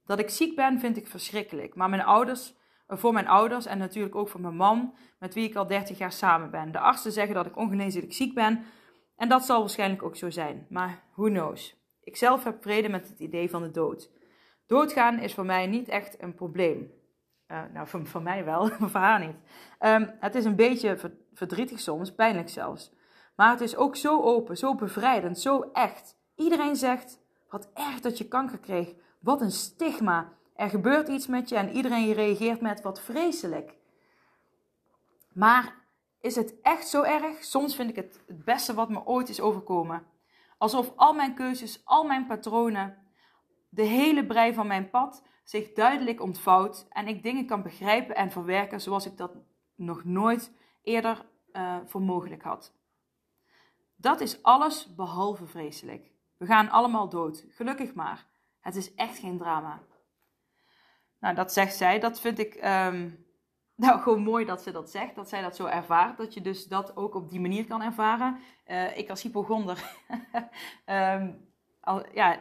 Dat 0.05 0.19
ik 0.19 0.29
ziek 0.29 0.55
ben 0.55 0.79
vind 0.79 0.97
ik 0.97 1.07
verschrikkelijk. 1.07 1.75
Maar 1.75 1.89
mijn 1.89 2.03
ouders, 2.03 2.53
eh, 2.87 2.97
voor 2.97 3.13
mijn 3.13 3.27
ouders 3.27 3.65
en 3.65 3.77
natuurlijk 3.77 4.15
ook 4.15 4.29
voor 4.29 4.41
mijn 4.41 4.55
man, 4.55 4.95
met 5.19 5.33
wie 5.33 5.49
ik 5.49 5.55
al 5.55 5.67
30 5.67 5.97
jaar 5.97 6.11
samen 6.11 6.51
ben. 6.51 6.71
De 6.71 6.79
artsen 6.79 7.11
zeggen 7.11 7.35
dat 7.35 7.45
ik 7.45 7.57
ongeneeslijk 7.57 8.13
ziek 8.13 8.33
ben. 8.33 8.63
En 9.15 9.29
dat 9.29 9.45
zal 9.45 9.59
waarschijnlijk 9.59 10.03
ook 10.03 10.15
zo 10.15 10.29
zijn. 10.29 10.65
Maar 10.69 11.03
who 11.15 11.25
knows? 11.25 11.75
Ik 12.03 12.17
zelf 12.17 12.43
heb 12.43 12.61
vrede 12.61 12.89
met 12.89 13.09
het 13.09 13.19
idee 13.19 13.49
van 13.49 13.61
de 13.61 13.71
dood. 13.71 14.11
Doodgaan 14.67 15.19
is 15.19 15.33
voor 15.33 15.45
mij 15.45 15.67
niet 15.67 15.87
echt 15.87 16.21
een 16.21 16.35
probleem. 16.35 17.00
Uh, 17.51 17.61
nou, 17.73 17.87
voor, 17.87 18.21
mij 18.21 18.45
wel, 18.45 18.67
voor 18.91 18.99
haar 18.99 19.19
niet. 19.19 19.35
Um, 19.79 20.11
het 20.19 20.35
is 20.35 20.45
een 20.45 20.55
beetje 20.55 20.97
verdrietig 21.33 21.79
soms, 21.79 22.15
pijnlijk 22.15 22.49
zelfs. 22.49 22.93
Maar 23.35 23.49
het 23.49 23.61
is 23.61 23.75
ook 23.75 23.95
zo 23.95 24.21
open, 24.21 24.57
zo 24.57 24.75
bevrijdend, 24.75 25.39
zo 25.39 25.69
echt. 25.73 26.17
Iedereen 26.35 26.75
zegt, 26.75 27.19
wat 27.49 27.69
erg 27.73 27.99
dat 27.99 28.17
je 28.17 28.27
kanker 28.27 28.59
kreeg. 28.59 28.93
Wat 29.19 29.41
een 29.41 29.51
stigma. 29.51 30.33
Er 30.55 30.69
gebeurt 30.69 31.07
iets 31.07 31.27
met 31.27 31.49
je 31.49 31.55
en 31.55 31.69
iedereen 31.69 32.13
reageert 32.13 32.61
met 32.61 32.81
wat 32.81 33.01
vreselijk. 33.01 33.77
Maar 35.33 35.75
is 36.21 36.35
het 36.35 36.61
echt 36.61 36.87
zo 36.87 37.01
erg? 37.01 37.43
Soms 37.43 37.75
vind 37.75 37.89
ik 37.89 37.95
het 37.95 38.19
het 38.27 38.45
beste 38.45 38.73
wat 38.73 38.89
me 38.89 39.05
ooit 39.05 39.29
is 39.29 39.41
overkomen. 39.41 40.05
Alsof 40.57 40.93
al 40.95 41.13
mijn 41.13 41.33
keuzes, 41.33 41.81
al 41.85 42.03
mijn 42.03 42.25
patronen, 42.25 42.97
de 43.69 43.83
hele 43.83 44.25
brei 44.25 44.53
van 44.53 44.67
mijn 44.67 44.89
pad 44.89 45.23
zich 45.43 45.73
duidelijk 45.73 46.21
ontvouwt 46.21 46.87
en 46.89 47.07
ik 47.07 47.23
dingen 47.23 47.45
kan 47.45 47.61
begrijpen 47.61 48.15
en 48.15 48.31
verwerken 48.31 48.81
zoals 48.81 49.05
ik 49.05 49.17
dat 49.17 49.35
nog 49.75 50.03
nooit 50.03 50.53
eerder 50.83 51.25
uh, 51.53 51.77
voor 51.85 52.01
mogelijk 52.01 52.41
had. 52.41 52.73
Dat 53.95 54.21
is 54.21 54.43
alles 54.43 54.95
behalve 54.95 55.47
vreselijk. 55.47 56.11
We 56.37 56.45
gaan 56.45 56.69
allemaal 56.69 57.09
dood, 57.09 57.45
gelukkig 57.49 57.93
maar. 57.93 58.27
Het 58.59 58.75
is 58.75 58.93
echt 58.93 59.17
geen 59.17 59.37
drama. 59.37 59.81
Nou, 61.19 61.35
dat 61.35 61.53
zegt 61.53 61.75
zij. 61.75 61.99
Dat 61.99 62.19
vind 62.19 62.39
ik 62.39 62.55
um, 62.55 63.25
nou 63.83 64.01
gewoon 64.01 64.23
mooi 64.23 64.45
dat 64.45 64.61
ze 64.61 64.71
dat 64.71 64.89
zegt. 64.91 65.15
Dat 65.15 65.29
zij 65.29 65.41
dat 65.41 65.55
zo 65.55 65.65
ervaart. 65.65 66.17
Dat 66.17 66.33
je 66.33 66.41
dus 66.41 66.67
dat 66.67 66.95
ook 66.95 67.15
op 67.15 67.29
die 67.29 67.39
manier 67.39 67.65
kan 67.65 67.81
ervaren. 67.81 68.39
Uh, 68.67 68.97
ik 68.97 69.09
als 69.09 69.21
hypochonder. 69.21 69.97
um, 70.85 71.49
al, 71.81 72.03
ja, 72.13 72.39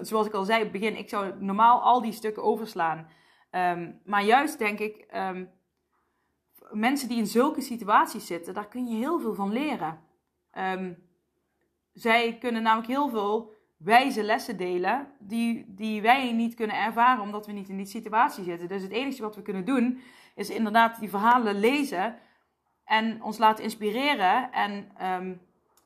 zoals 0.00 0.26
ik 0.26 0.32
al 0.32 0.44
zei 0.44 0.58
op 0.58 0.72
het 0.72 0.80
begin. 0.80 0.98
Ik 0.98 1.08
zou 1.08 1.34
normaal 1.38 1.80
al 1.80 2.00
die 2.00 2.12
stukken 2.12 2.42
overslaan. 2.42 3.08
Um, 3.50 4.00
maar 4.04 4.24
juist 4.24 4.58
denk 4.58 4.78
ik. 4.78 5.06
mensen 6.70 7.08
die 7.08 7.18
in 7.18 7.26
zulke 7.26 7.60
situaties 7.60 8.26
zitten. 8.26 8.54
Daar 8.54 8.68
kun 8.68 8.88
je 8.88 8.96
heel 8.96 9.20
veel 9.20 9.34
van 9.34 9.52
leren. 9.52 10.00
zij 11.92 12.38
kunnen 12.38 12.62
namelijk 12.62 12.88
heel 12.88 13.08
veel 13.08 13.52
wijze 13.76 14.22
lessen 14.22 14.56
delen 14.56 15.06
die, 15.18 15.74
die 15.74 16.02
wij 16.02 16.32
niet 16.32 16.54
kunnen 16.54 16.76
ervaren 16.76 17.22
omdat 17.22 17.46
we 17.46 17.52
niet 17.52 17.68
in 17.68 17.76
die 17.76 17.86
situatie 17.86 18.44
zitten. 18.44 18.68
Dus 18.68 18.82
het 18.82 18.92
enige 18.92 19.22
wat 19.22 19.36
we 19.36 19.42
kunnen 19.42 19.64
doen 19.64 20.00
is 20.34 20.50
inderdaad 20.50 21.00
die 21.00 21.08
verhalen 21.08 21.60
lezen 21.60 22.18
en 22.84 23.22
ons 23.22 23.38
laten 23.38 23.64
inspireren 23.64 24.52
en 24.52 24.90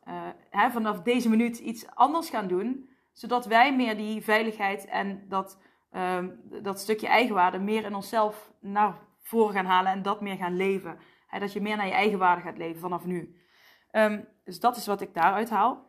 uh, 0.08 0.28
hè, 0.50 0.70
vanaf 0.70 1.02
deze 1.02 1.28
minuut 1.28 1.58
iets 1.58 1.86
anders 1.94 2.30
gaan 2.30 2.46
doen, 2.46 2.88
zodat 3.12 3.46
wij 3.46 3.76
meer 3.76 3.96
die 3.96 4.22
veiligheid 4.22 4.84
en 4.84 5.28
dat, 5.28 5.60
um, 5.92 6.40
dat 6.62 6.80
stukje 6.80 7.06
eigenwaarde 7.06 7.58
meer 7.58 7.84
in 7.84 7.94
onszelf 7.94 8.52
naar 8.60 8.98
voren 9.22 9.54
gaan 9.54 9.66
halen 9.66 9.92
en 9.92 10.02
dat 10.02 10.20
meer 10.20 10.36
gaan 10.36 10.56
leven. 10.56 10.98
Hè, 11.26 11.38
dat 11.38 11.52
je 11.52 11.60
meer 11.60 11.76
naar 11.76 11.86
je 11.86 11.92
eigenwaarde 11.92 12.42
gaat 12.42 12.58
leven 12.58 12.80
vanaf 12.80 13.04
nu. 13.04 13.36
Um, 13.92 14.28
dus 14.44 14.60
dat 14.60 14.76
is 14.76 14.86
wat 14.86 15.00
ik 15.00 15.14
daaruit 15.14 15.50
haal. 15.50 15.86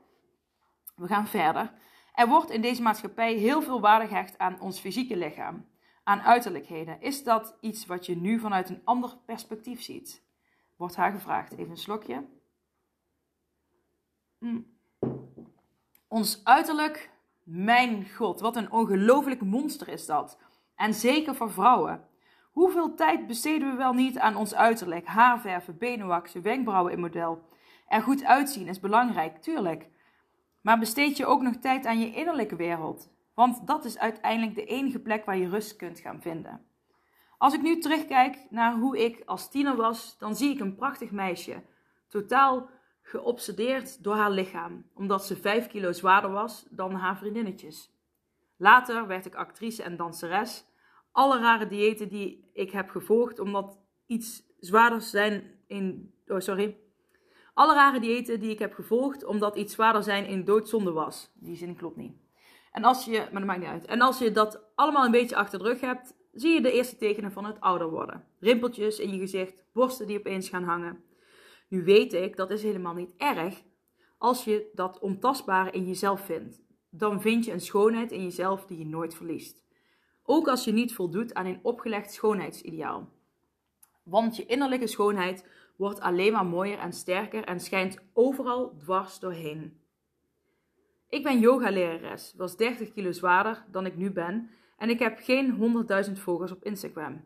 We 0.95 1.07
gaan 1.07 1.27
verder. 1.27 1.71
Er 2.13 2.27
wordt 2.27 2.51
in 2.51 2.61
deze 2.61 2.81
maatschappij 2.81 3.33
heel 3.33 3.61
veel 3.61 3.81
waarde 3.81 4.07
gehecht 4.07 4.37
aan 4.37 4.59
ons 4.59 4.79
fysieke 4.79 5.17
lichaam, 5.17 5.65
aan 6.03 6.21
uiterlijkheden. 6.21 7.01
Is 7.01 7.23
dat 7.23 7.57
iets 7.61 7.85
wat 7.85 8.05
je 8.05 8.15
nu 8.15 8.39
vanuit 8.39 8.69
een 8.69 8.81
ander 8.83 9.17
perspectief 9.25 9.81
ziet? 9.81 10.23
Wordt 10.75 10.95
haar 10.95 11.11
gevraagd. 11.11 11.51
Even 11.51 11.69
een 11.69 11.77
slokje. 11.77 12.23
Mm. 14.45 14.65
Ons 16.07 16.41
uiterlijk, 16.43 17.09
mijn 17.43 18.09
god, 18.09 18.39
wat 18.39 18.55
een 18.55 18.71
ongelooflijk 18.71 19.41
monster 19.41 19.87
is 19.87 20.05
dat. 20.05 20.39
En 20.75 20.93
zeker 20.93 21.35
voor 21.35 21.51
vrouwen. 21.51 22.07
Hoeveel 22.51 22.95
tijd 22.95 23.27
besteden 23.27 23.71
we 23.71 23.77
wel 23.77 23.93
niet 23.93 24.19
aan 24.19 24.35
ons 24.35 24.55
uiterlijk? 24.55 25.05
Haarverven, 25.05 25.77
benen 25.77 26.07
waksen, 26.07 26.41
wenkbrauwen 26.41 26.91
in 26.93 26.99
model. 26.99 27.49
Er 27.87 28.01
goed 28.01 28.23
uitzien 28.23 28.67
is 28.67 28.79
belangrijk, 28.79 29.41
tuurlijk. 29.41 29.89
Maar 30.61 30.79
besteed 30.79 31.17
je 31.17 31.25
ook 31.25 31.41
nog 31.41 31.55
tijd 31.55 31.85
aan 31.85 31.99
je 31.99 32.13
innerlijke 32.13 32.55
wereld. 32.55 33.09
Want 33.33 33.67
dat 33.67 33.85
is 33.85 33.97
uiteindelijk 33.97 34.55
de 34.55 34.65
enige 34.65 34.99
plek 34.99 35.25
waar 35.25 35.37
je 35.37 35.49
rust 35.49 35.75
kunt 35.75 35.99
gaan 35.99 36.21
vinden. 36.21 36.65
Als 37.37 37.53
ik 37.53 37.61
nu 37.61 37.79
terugkijk 37.79 38.45
naar 38.49 38.75
hoe 38.75 39.03
ik 39.05 39.21
als 39.25 39.49
tiener 39.49 39.75
was, 39.75 40.17
dan 40.17 40.35
zie 40.35 40.53
ik 40.53 40.59
een 40.59 40.75
prachtig 40.75 41.11
meisje. 41.11 41.63
Totaal 42.07 42.69
geobsedeerd 43.07 44.03
door 44.03 44.15
haar 44.15 44.31
lichaam, 44.31 44.85
omdat 44.93 45.25
ze 45.25 45.35
5 45.35 45.67
kilo 45.67 45.91
zwaarder 45.91 46.31
was 46.31 46.65
dan 46.69 46.93
haar 46.93 47.17
vriendinnetjes. 47.17 47.93
Later 48.57 49.07
werd 49.07 49.25
ik 49.25 49.35
actrice 49.35 49.83
en 49.83 49.97
danseres. 49.97 50.65
Alle 51.11 51.39
rare 51.39 51.67
diëten 51.67 52.09
die 52.09 52.49
ik 52.53 52.71
heb 52.71 52.89
gevolgd, 52.89 53.39
omdat 53.39 53.79
iets 54.05 54.43
zwaarder 54.59 55.01
zijn 55.01 55.59
in. 55.67 56.13
Oh, 56.27 56.39
sorry. 56.39 56.77
Alle 57.53 57.73
rare 57.73 57.99
diëten 57.99 58.39
die 58.39 58.49
ik 58.49 58.59
heb 58.59 58.73
gevolgd, 58.73 59.25
omdat 59.25 59.55
iets 59.55 59.73
zwaarder 59.73 60.03
zijn 60.03 60.25
in 60.25 60.43
doodzonde 60.43 60.91
was. 60.91 61.31
Die 61.33 61.55
zin 61.55 61.75
klopt 61.75 61.95
niet. 61.95 62.17
En 62.71 62.83
als 62.83 63.05
je, 63.05 63.17
maar 63.17 63.31
dat 63.31 63.45
maakt 63.45 63.59
niet 63.59 63.69
uit. 63.69 63.85
En 63.85 64.01
als 64.01 64.19
je 64.19 64.31
dat 64.31 64.61
allemaal 64.75 65.05
een 65.05 65.11
beetje 65.11 65.35
achter 65.35 65.59
de 65.59 65.65
rug 65.65 65.79
hebt, 65.79 66.13
zie 66.31 66.53
je 66.53 66.61
de 66.61 66.71
eerste 66.71 66.97
tekenen 66.97 67.31
van 67.31 67.45
het 67.45 67.59
ouder 67.59 67.89
worden. 67.89 68.27
Rimpeltjes 68.39 68.99
in 68.99 69.11
je 69.13 69.19
gezicht, 69.19 69.63
borsten 69.73 70.07
die 70.07 70.19
opeens 70.19 70.49
gaan 70.49 70.63
hangen. 70.63 71.03
Nu 71.67 71.83
weet 71.83 72.13
ik, 72.13 72.35
dat 72.35 72.51
is 72.51 72.63
helemaal 72.63 72.93
niet 72.93 73.13
erg 73.17 73.63
als 74.17 74.43
je 74.43 74.69
dat 74.73 74.99
ontastbare 74.99 75.71
in 75.71 75.87
jezelf 75.87 76.25
vindt. 76.25 76.61
Dan 76.89 77.21
vind 77.21 77.45
je 77.45 77.51
een 77.51 77.61
schoonheid 77.61 78.11
in 78.11 78.23
jezelf 78.23 78.65
die 78.65 78.77
je 78.77 78.85
nooit 78.85 79.15
verliest. 79.15 79.63
Ook 80.23 80.47
als 80.47 80.63
je 80.63 80.71
niet 80.71 80.93
voldoet 80.93 81.33
aan 81.33 81.45
een 81.45 81.59
opgelegd 81.61 82.13
schoonheidsideaal. 82.13 83.09
Want 84.03 84.35
je 84.35 84.45
innerlijke 84.45 84.87
schoonheid 84.87 85.47
wordt 85.77 85.99
alleen 85.99 86.31
maar 86.31 86.45
mooier 86.45 86.79
en 86.79 86.93
sterker 86.93 87.43
en 87.43 87.59
schijnt 87.59 87.97
overal 88.13 88.77
dwars 88.77 89.19
doorheen. 89.19 89.79
Ik 91.09 91.23
ben 91.23 91.39
yogalerares, 91.39 92.33
was 92.37 92.57
30 92.57 92.91
kilo 92.91 93.11
zwaarder 93.11 93.65
dan 93.71 93.85
ik 93.85 93.95
nu 93.95 94.11
ben 94.11 94.49
en 94.77 94.89
ik 94.89 94.99
heb 94.99 95.19
geen 95.21 95.85
100.000 96.07 96.11
volgers 96.11 96.51
op 96.51 96.63
Instagram. 96.63 97.23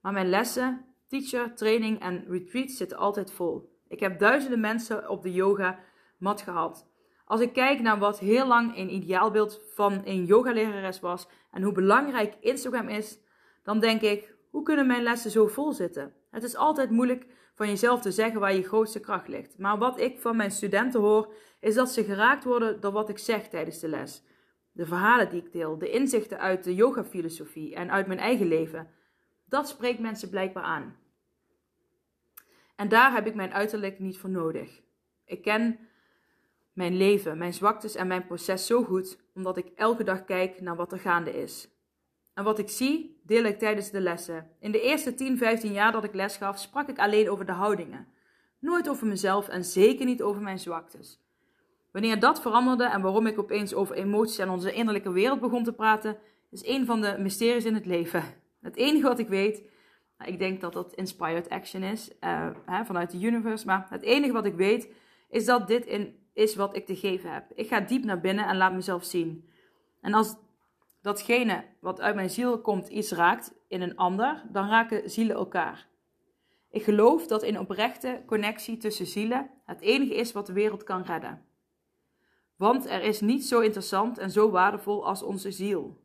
Maar 0.00 0.12
mijn 0.12 0.28
lessen, 0.28 0.84
teacher, 1.06 1.54
training 1.54 2.00
en 2.00 2.24
retreats 2.28 2.76
zitten 2.76 2.98
altijd 2.98 3.32
vol. 3.32 3.71
Ik 3.92 4.00
heb 4.00 4.18
duizenden 4.18 4.60
mensen 4.60 5.08
op 5.08 5.22
de 5.22 5.32
yoga 5.32 5.78
mat 6.18 6.42
gehad. 6.42 6.90
Als 7.24 7.40
ik 7.40 7.52
kijk 7.52 7.80
naar 7.80 7.98
wat 7.98 8.18
heel 8.18 8.46
lang 8.46 8.76
een 8.76 8.94
ideaalbeeld 8.94 9.60
van 9.74 10.02
een 10.04 10.24
yogalerares 10.24 11.00
was 11.00 11.28
en 11.50 11.62
hoe 11.62 11.72
belangrijk 11.72 12.36
Instagram 12.40 12.88
is, 12.88 13.18
dan 13.62 13.80
denk 13.80 14.00
ik, 14.00 14.34
Hoe 14.50 14.62
kunnen 14.62 14.86
mijn 14.86 15.02
lessen 15.02 15.30
zo 15.30 15.46
vol 15.46 15.72
zitten? 15.72 16.14
Het 16.30 16.42
is 16.42 16.56
altijd 16.56 16.90
moeilijk 16.90 17.26
van 17.54 17.68
jezelf 17.68 18.00
te 18.00 18.10
zeggen 18.10 18.40
waar 18.40 18.54
je 18.54 18.62
grootste 18.62 19.00
kracht 19.00 19.28
ligt. 19.28 19.58
Maar 19.58 19.78
wat 19.78 20.00
ik 20.00 20.20
van 20.20 20.36
mijn 20.36 20.50
studenten 20.50 21.00
hoor, 21.00 21.32
is 21.60 21.74
dat 21.74 21.90
ze 21.90 22.04
geraakt 22.04 22.44
worden 22.44 22.80
door 22.80 22.92
wat 22.92 23.08
ik 23.08 23.18
zeg 23.18 23.48
tijdens 23.48 23.78
de 23.78 23.88
les. 23.88 24.24
De 24.72 24.86
verhalen 24.86 25.28
die 25.28 25.44
ik 25.44 25.52
deel, 25.52 25.78
de 25.78 25.90
inzichten 25.90 26.38
uit 26.38 26.64
de 26.64 26.74
yoga-filosofie 26.74 27.74
en 27.74 27.90
uit 27.90 28.06
mijn 28.06 28.18
eigen 28.18 28.46
leven. 28.46 28.88
Dat 29.48 29.68
spreekt 29.68 29.98
mensen 29.98 30.30
blijkbaar 30.30 30.64
aan. 30.64 30.96
En 32.76 32.88
daar 32.88 33.12
heb 33.12 33.26
ik 33.26 33.34
mijn 33.34 33.52
uiterlijk 33.52 33.98
niet 33.98 34.18
voor 34.18 34.30
nodig. 34.30 34.82
Ik 35.24 35.42
ken 35.42 35.78
mijn 36.72 36.96
leven, 36.96 37.38
mijn 37.38 37.54
zwaktes 37.54 37.94
en 37.94 38.06
mijn 38.06 38.26
proces 38.26 38.66
zo 38.66 38.84
goed, 38.84 39.18
omdat 39.34 39.56
ik 39.56 39.66
elke 39.74 40.04
dag 40.04 40.24
kijk 40.24 40.60
naar 40.60 40.76
wat 40.76 40.92
er 40.92 40.98
gaande 40.98 41.42
is. 41.42 41.68
En 42.34 42.44
wat 42.44 42.58
ik 42.58 42.68
zie, 42.68 43.20
deel 43.22 43.44
ik 43.44 43.58
tijdens 43.58 43.90
de 43.90 44.00
lessen. 44.00 44.50
In 44.60 44.72
de 44.72 44.80
eerste 44.80 45.14
10, 45.14 45.38
15 45.38 45.72
jaar 45.72 45.92
dat 45.92 46.04
ik 46.04 46.14
les 46.14 46.36
gaf, 46.36 46.58
sprak 46.58 46.88
ik 46.88 46.98
alleen 46.98 47.30
over 47.30 47.46
de 47.46 47.52
houdingen. 47.52 48.06
Nooit 48.58 48.88
over 48.88 49.06
mezelf 49.06 49.48
en 49.48 49.64
zeker 49.64 50.04
niet 50.04 50.22
over 50.22 50.42
mijn 50.42 50.58
zwaktes. 50.58 51.20
Wanneer 51.92 52.20
dat 52.20 52.40
veranderde 52.40 52.84
en 52.84 53.02
waarom 53.02 53.26
ik 53.26 53.38
opeens 53.38 53.74
over 53.74 53.96
emoties 53.96 54.38
en 54.38 54.48
onze 54.48 54.72
innerlijke 54.72 55.12
wereld 55.12 55.40
begon 55.40 55.64
te 55.64 55.72
praten, 55.72 56.18
is 56.50 56.66
een 56.66 56.86
van 56.86 57.00
de 57.00 57.16
mysteries 57.18 57.64
in 57.64 57.74
het 57.74 57.86
leven. 57.86 58.24
Het 58.60 58.76
enige 58.76 59.06
wat 59.06 59.18
ik 59.18 59.28
weet, 59.28 59.62
ik 60.26 60.38
denk 60.38 60.60
dat 60.60 60.72
dat 60.72 60.94
inspired 60.94 61.48
action 61.48 61.82
is 61.82 62.10
uh, 62.20 62.50
hè, 62.66 62.84
vanuit 62.84 63.10
de 63.10 63.20
universe, 63.20 63.66
maar 63.66 63.86
het 63.90 64.02
enige 64.02 64.32
wat 64.32 64.44
ik 64.44 64.54
weet 64.54 64.88
is 65.28 65.44
dat 65.44 65.68
dit 65.68 65.86
in, 65.86 66.16
is 66.32 66.56
wat 66.56 66.76
ik 66.76 66.86
te 66.86 66.96
geven 66.96 67.32
heb. 67.32 67.44
Ik 67.54 67.68
ga 67.68 67.80
diep 67.80 68.04
naar 68.04 68.20
binnen 68.20 68.46
en 68.46 68.56
laat 68.56 68.72
mezelf 68.72 69.04
zien. 69.04 69.48
En 70.00 70.14
als 70.14 70.36
datgene 71.00 71.64
wat 71.80 72.00
uit 72.00 72.14
mijn 72.14 72.30
ziel 72.30 72.60
komt 72.60 72.88
iets 72.88 73.12
raakt 73.12 73.54
in 73.68 73.82
een 73.82 73.96
ander, 73.96 74.42
dan 74.50 74.68
raken 74.68 75.10
zielen 75.10 75.36
elkaar. 75.36 75.88
Ik 76.70 76.82
geloof 76.82 77.26
dat 77.26 77.42
in 77.42 77.58
oprechte 77.58 78.22
connectie 78.26 78.76
tussen 78.76 79.06
zielen 79.06 79.50
het 79.64 79.80
enige 79.80 80.14
is 80.14 80.32
wat 80.32 80.46
de 80.46 80.52
wereld 80.52 80.82
kan 80.84 81.02
redden. 81.02 81.44
Want 82.56 82.86
er 82.86 83.02
is 83.02 83.20
niets 83.20 83.48
zo 83.48 83.60
interessant 83.60 84.18
en 84.18 84.30
zo 84.30 84.50
waardevol 84.50 85.06
als 85.06 85.22
onze 85.22 85.50
ziel. 85.50 86.01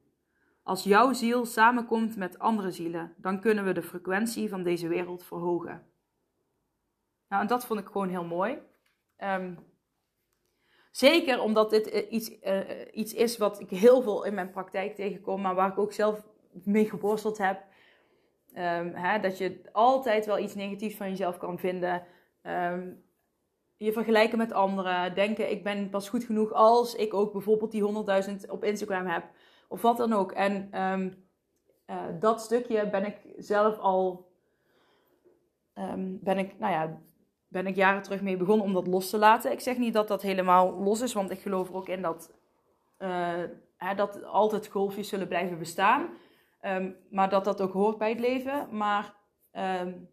Als 0.67 0.83
jouw 0.83 1.13
ziel 1.13 1.45
samenkomt 1.45 2.15
met 2.15 2.39
andere 2.39 2.71
zielen, 2.71 3.13
dan 3.17 3.39
kunnen 3.39 3.65
we 3.65 3.71
de 3.71 3.83
frequentie 3.83 4.49
van 4.49 4.63
deze 4.63 4.87
wereld 4.87 5.23
verhogen. 5.23 5.85
Nou, 7.27 7.41
en 7.41 7.47
dat 7.47 7.65
vond 7.65 7.79
ik 7.79 7.87
gewoon 7.87 8.09
heel 8.09 8.23
mooi. 8.23 8.57
Um, 9.17 9.57
Zeker 10.91 11.41
omdat 11.41 11.69
dit 11.69 11.89
eh, 11.89 12.11
iets, 12.11 12.31
uh, 12.43 12.59
iets 12.91 13.13
is 13.13 13.37
wat 13.37 13.59
ik 13.59 13.69
heel 13.69 14.01
veel 14.01 14.23
in 14.23 14.33
mijn 14.33 14.51
praktijk 14.51 14.95
tegenkom, 14.95 15.41
maar 15.41 15.55
waar 15.55 15.71
ik 15.71 15.77
ook 15.77 15.93
zelf 15.93 16.23
mee 16.63 16.89
geborsteld 16.89 17.37
heb. 17.37 17.63
Um, 18.53 18.93
hè, 18.93 19.19
dat 19.19 19.37
je 19.37 19.61
altijd 19.71 20.25
wel 20.25 20.39
iets 20.39 20.55
negatiefs 20.55 20.95
van 20.95 21.09
jezelf 21.09 21.37
kan 21.37 21.59
vinden. 21.59 22.03
Um, 22.43 23.03
je 23.77 23.91
vergelijken 23.91 24.37
met 24.37 24.51
anderen. 24.51 25.15
Denken, 25.15 25.51
ik 25.51 25.63
ben 25.63 25.89
pas 25.89 26.09
goed 26.09 26.23
genoeg 26.23 26.51
als 26.51 26.95
ik 26.95 27.13
ook 27.13 27.31
bijvoorbeeld 27.31 27.71
die 27.71 28.05
100.000 28.43 28.49
op 28.49 28.63
Instagram 28.63 29.05
heb. 29.05 29.23
Of 29.67 29.81
wat 29.81 29.97
dan 29.97 30.13
ook. 30.13 30.31
En 30.31 30.81
um, 30.81 31.27
uh, 31.87 32.03
dat 32.19 32.41
stukje 32.41 32.89
ben 32.89 33.05
ik 33.05 33.15
zelf 33.37 33.77
al... 33.77 34.31
ben 36.19 36.37
ik, 36.37 36.59
nou 36.59 36.73
ja, 36.73 37.01
ben 37.47 37.67
ik 37.67 37.75
jaren 37.75 38.01
terug 38.01 38.21
mee 38.21 38.37
begonnen 38.37 38.65
om 38.65 38.73
dat 38.73 38.87
los 38.87 39.09
te 39.09 39.17
laten. 39.17 39.51
Ik 39.51 39.59
zeg 39.59 39.77
niet 39.77 39.93
dat 39.93 40.07
dat 40.07 40.21
helemaal 40.21 40.73
los 40.73 41.01
is, 41.01 41.13
want 41.13 41.31
ik 41.31 41.39
geloof 41.39 41.69
er 41.69 41.75
ook 41.75 41.87
in 41.87 42.01
dat, 42.01 42.33
uh, 42.99 43.43
hè, 43.77 43.95
dat 43.95 44.23
altijd 44.23 44.67
golfjes 44.67 45.09
zullen 45.09 45.27
blijven 45.27 45.59
bestaan. 45.59 46.09
Um, 46.61 46.95
maar 47.09 47.29
dat 47.29 47.45
dat 47.45 47.61
ook 47.61 47.73
hoort 47.73 47.97
bij 47.97 48.09
het 48.09 48.19
leven. 48.19 48.77
Maar 48.77 49.13
um, 49.51 50.09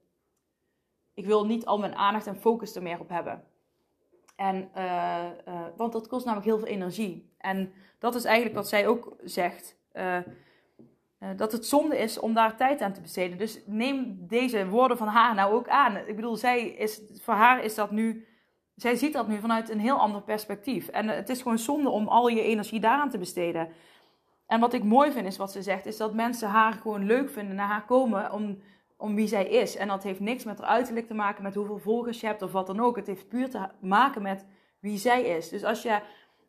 ik 1.15 1.27
wil 1.27 1.47
niet 1.47 1.67
al 1.67 1.79
mijn 1.79 1.95
aandacht 1.95 2.27
en 2.27 2.37
focus 2.37 2.77
er 2.77 2.83
meer 2.83 3.01
op 3.01 3.09
hebben. 3.09 3.45
En, 4.37 4.71
uh, 4.77 5.31
want 5.77 5.93
dat 5.93 6.09
kost 6.09 6.25
namelijk 6.25 6.49
heel 6.49 6.59
veel 6.59 6.69
energie. 6.69 7.35
En 7.39 7.73
dat 8.05 8.15
is 8.15 8.25
eigenlijk 8.25 8.57
wat 8.57 8.69
zij 8.69 8.87
ook 8.87 9.17
zegt. 9.23 9.77
Eh, 9.93 10.19
dat 11.37 11.53
het 11.53 11.67
zonde 11.67 11.99
is 11.99 12.19
om 12.19 12.35
daar 12.35 12.57
tijd 12.57 12.81
aan 12.81 12.93
te 12.93 13.01
besteden. 13.01 13.39
Dus 13.39 13.61
neem 13.67 14.17
deze 14.21 14.69
woorden 14.69 14.97
van 14.97 15.09
haar 15.09 15.35
nou 15.35 15.55
ook 15.55 15.69
aan. 15.69 15.97
Ik 15.97 16.17
bedoel, 16.17 16.37
zij 16.37 16.67
is, 16.67 17.01
voor 17.21 17.35
haar 17.35 17.65
is 17.65 17.75
dat 17.75 17.91
nu. 17.91 18.27
Zij 18.75 18.97
ziet 18.97 19.13
dat 19.13 19.29
nu 19.29 19.41
vanuit 19.41 19.71
een 19.71 19.81
heel 19.81 19.99
ander 19.99 20.23
perspectief. 20.23 20.89
En 20.89 21.09
het 21.09 21.29
is 21.29 21.43
gewoon 21.43 21.59
zonde 21.59 21.89
om 21.89 22.09
al 22.09 22.29
je 22.29 22.43
energie 22.43 22.81
daaraan 22.81 23.11
te 23.11 23.19
besteden. 23.19 23.69
En 24.47 24.61
wat 24.61 24.73
ik 24.73 24.85
mooi 24.85 25.13
vind 25.13 25.27
is 25.27 25.37
wat 25.37 25.53
ze 25.53 25.63
zegt, 25.63 25.87
is 25.87 25.97
dat 25.97 26.15
mensen 26.15 26.49
haar 26.49 26.73
gewoon 26.73 27.07
leuk 27.07 27.31
vinden, 27.31 27.57
naar 27.57 27.69
haar 27.69 27.85
komen 27.85 28.33
om, 28.33 28.63
om 28.97 29.15
wie 29.15 29.27
zij 29.29 29.47
is. 29.47 29.77
En 29.77 29.89
dat 29.89 30.03
heeft 30.03 30.21
niks 30.21 30.45
met 30.45 30.59
haar 30.59 30.69
uiterlijk 30.69 31.07
te 31.07 31.15
maken, 31.15 31.43
met 31.43 31.55
hoeveel 31.55 31.79
volgers 31.79 32.21
je 32.21 32.27
hebt 32.27 32.43
of 32.43 32.53
wat 32.53 32.67
dan 32.67 32.81
ook. 32.81 32.97
Het 32.97 33.07
heeft 33.07 33.29
puur 33.29 33.51
te 33.51 33.69
maken 33.81 34.23
met 34.23 34.47
wie 34.81 34.99
zij 34.99 35.23
is. 35.23 35.49
Dus 35.49 35.65
als 35.65 35.83
je 35.83 36.01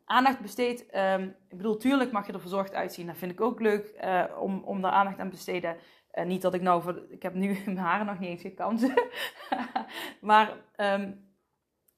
aandacht 0.06 0.40
besteedt. 0.40 0.96
Um, 0.96 1.36
ik 1.48 1.56
bedoel, 1.56 1.76
tuurlijk 1.76 2.12
mag 2.12 2.26
je 2.26 2.32
er 2.32 2.40
verzorgd 2.40 2.74
uitzien. 2.74 3.06
Dat 3.06 3.16
vind 3.16 3.32
ik 3.32 3.40
ook 3.40 3.60
leuk 3.60 3.94
uh, 4.04 4.24
om, 4.38 4.62
om 4.64 4.80
daar 4.80 4.92
aandacht 4.92 5.18
aan 5.18 5.30
te 5.30 5.34
besteden. 5.34 5.76
Uh, 6.14 6.24
niet 6.24 6.42
dat 6.42 6.54
ik 6.54 6.62
nou, 6.62 6.82
voor, 6.82 7.02
ik 7.08 7.22
heb 7.22 7.34
nu 7.34 7.58
mijn 7.64 7.76
haren 7.76 8.06
nog 8.06 8.18
niet 8.18 8.28
eens 8.28 8.40
gekamd. 8.40 8.92
maar, 10.20 10.50
um, 10.76 11.34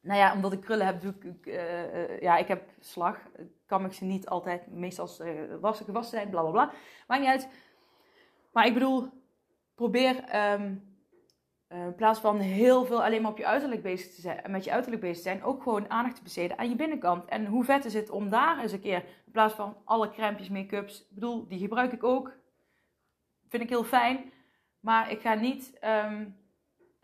nou 0.00 0.18
ja, 0.18 0.32
omdat 0.32 0.52
ik 0.52 0.60
krullen 0.60 0.86
heb, 0.86 1.00
doe 1.00 1.14
ik, 1.20 1.46
uh, 1.46 2.20
ja, 2.20 2.36
ik 2.36 2.48
heb 2.48 2.70
slag. 2.80 3.18
Kam 3.66 3.84
ik 3.84 3.92
ze 3.92 4.04
niet 4.04 4.28
altijd, 4.28 4.66
meestal 4.66 5.10
was, 5.60 5.80
gewassen 5.80 6.18
zijn, 6.18 6.30
bla 6.30 6.40
bla 6.40 6.50
bla. 6.50 6.72
Maakt 7.06 7.20
niet 7.20 7.30
uit. 7.30 7.48
Maar 8.52 8.66
ik 8.66 8.74
bedoel, 8.74 9.08
probeer 9.74 10.36
um, 10.52 10.87
uh, 11.68 11.84
in 11.84 11.94
plaats 11.94 12.20
van 12.20 12.38
heel 12.38 12.84
veel 12.84 13.04
alleen 13.04 13.22
maar 13.22 13.30
op 13.30 13.38
je 13.38 13.46
uiterlijk 13.46 13.82
bezig 13.82 14.14
te 14.14 14.20
zijn, 14.20 14.50
met 14.50 14.64
je 14.64 14.72
uiterlijk 14.72 15.02
bezig 15.02 15.16
te 15.16 15.22
zijn, 15.22 15.42
ook 15.42 15.62
gewoon 15.62 15.90
aandacht 15.90 16.16
te 16.16 16.22
besteden 16.22 16.58
aan 16.58 16.68
je 16.68 16.76
binnenkant. 16.76 17.24
En 17.24 17.46
hoe 17.46 17.64
vet 17.64 17.84
is 17.84 17.94
het 17.94 18.10
om 18.10 18.30
daar 18.30 18.58
eens 18.58 18.72
een 18.72 18.80
keer, 18.80 19.04
in 19.26 19.32
plaats 19.32 19.54
van 19.54 19.76
alle 19.84 20.10
crèmpjes, 20.10 20.48
make-ups, 20.48 21.00
ik 21.00 21.14
bedoel, 21.14 21.48
die 21.48 21.58
gebruik 21.58 21.92
ik 21.92 22.04
ook. 22.04 22.32
Vind 23.48 23.62
ik 23.62 23.68
heel 23.68 23.84
fijn. 23.84 24.32
Maar 24.80 25.10
ik 25.10 25.20
ga 25.20 25.34
niet 25.34 25.78
um, 25.84 26.36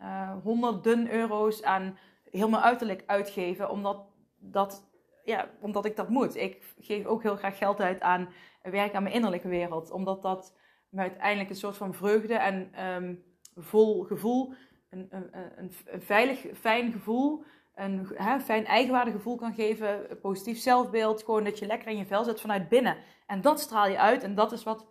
uh, 0.01 0.31
honderden 0.43 1.11
euro's 1.11 1.63
aan 1.63 1.97
heel 2.31 2.49
mijn 2.49 2.63
uiterlijk 2.63 3.03
uitgeven, 3.05 3.69
omdat, 3.69 4.05
dat, 4.39 4.89
ja, 5.23 5.49
omdat 5.59 5.85
ik 5.85 5.95
dat 5.95 6.09
moet. 6.09 6.35
Ik 6.35 6.63
geef 6.79 7.05
ook 7.05 7.23
heel 7.23 7.35
graag 7.35 7.57
geld 7.57 7.81
uit 7.81 8.01
aan 8.01 8.29
werk 8.61 8.93
aan 8.93 9.03
mijn 9.03 9.15
innerlijke 9.15 9.47
wereld, 9.47 9.91
omdat 9.91 10.21
dat 10.21 10.57
me 10.89 11.01
uiteindelijk 11.01 11.49
een 11.49 11.55
soort 11.55 11.77
van 11.77 11.93
vreugde 11.93 12.33
en 12.33 12.85
um, 12.85 13.23
vol 13.55 14.03
gevoel, 14.03 14.53
een, 14.89 15.07
een, 15.09 15.29
een, 15.55 16.01
veilig, 16.01 16.45
fijn 16.59 16.91
gevoel, 16.91 17.43
een 17.75 18.11
hè, 18.13 18.39
fijn 18.39 18.65
eigenwaardegevoel 18.65 19.35
kan 19.35 19.53
geven, 19.53 20.11
een 20.11 20.19
positief 20.19 20.59
zelfbeeld, 20.59 21.23
gewoon 21.23 21.43
dat 21.43 21.59
je 21.59 21.65
lekker 21.65 21.87
in 21.87 21.97
je 21.97 22.05
vel 22.05 22.23
zit 22.23 22.41
vanuit 22.41 22.69
binnen. 22.69 22.97
En 23.27 23.41
dat 23.41 23.59
straal 23.59 23.87
je 23.87 23.99
uit 23.99 24.23
en 24.23 24.35
dat 24.35 24.51
is 24.51 24.63
wat 24.63 24.85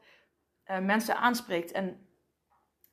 uh, 0.67 0.79
mensen 0.79 1.17
aanspreekt. 1.17 1.73
En 1.73 2.07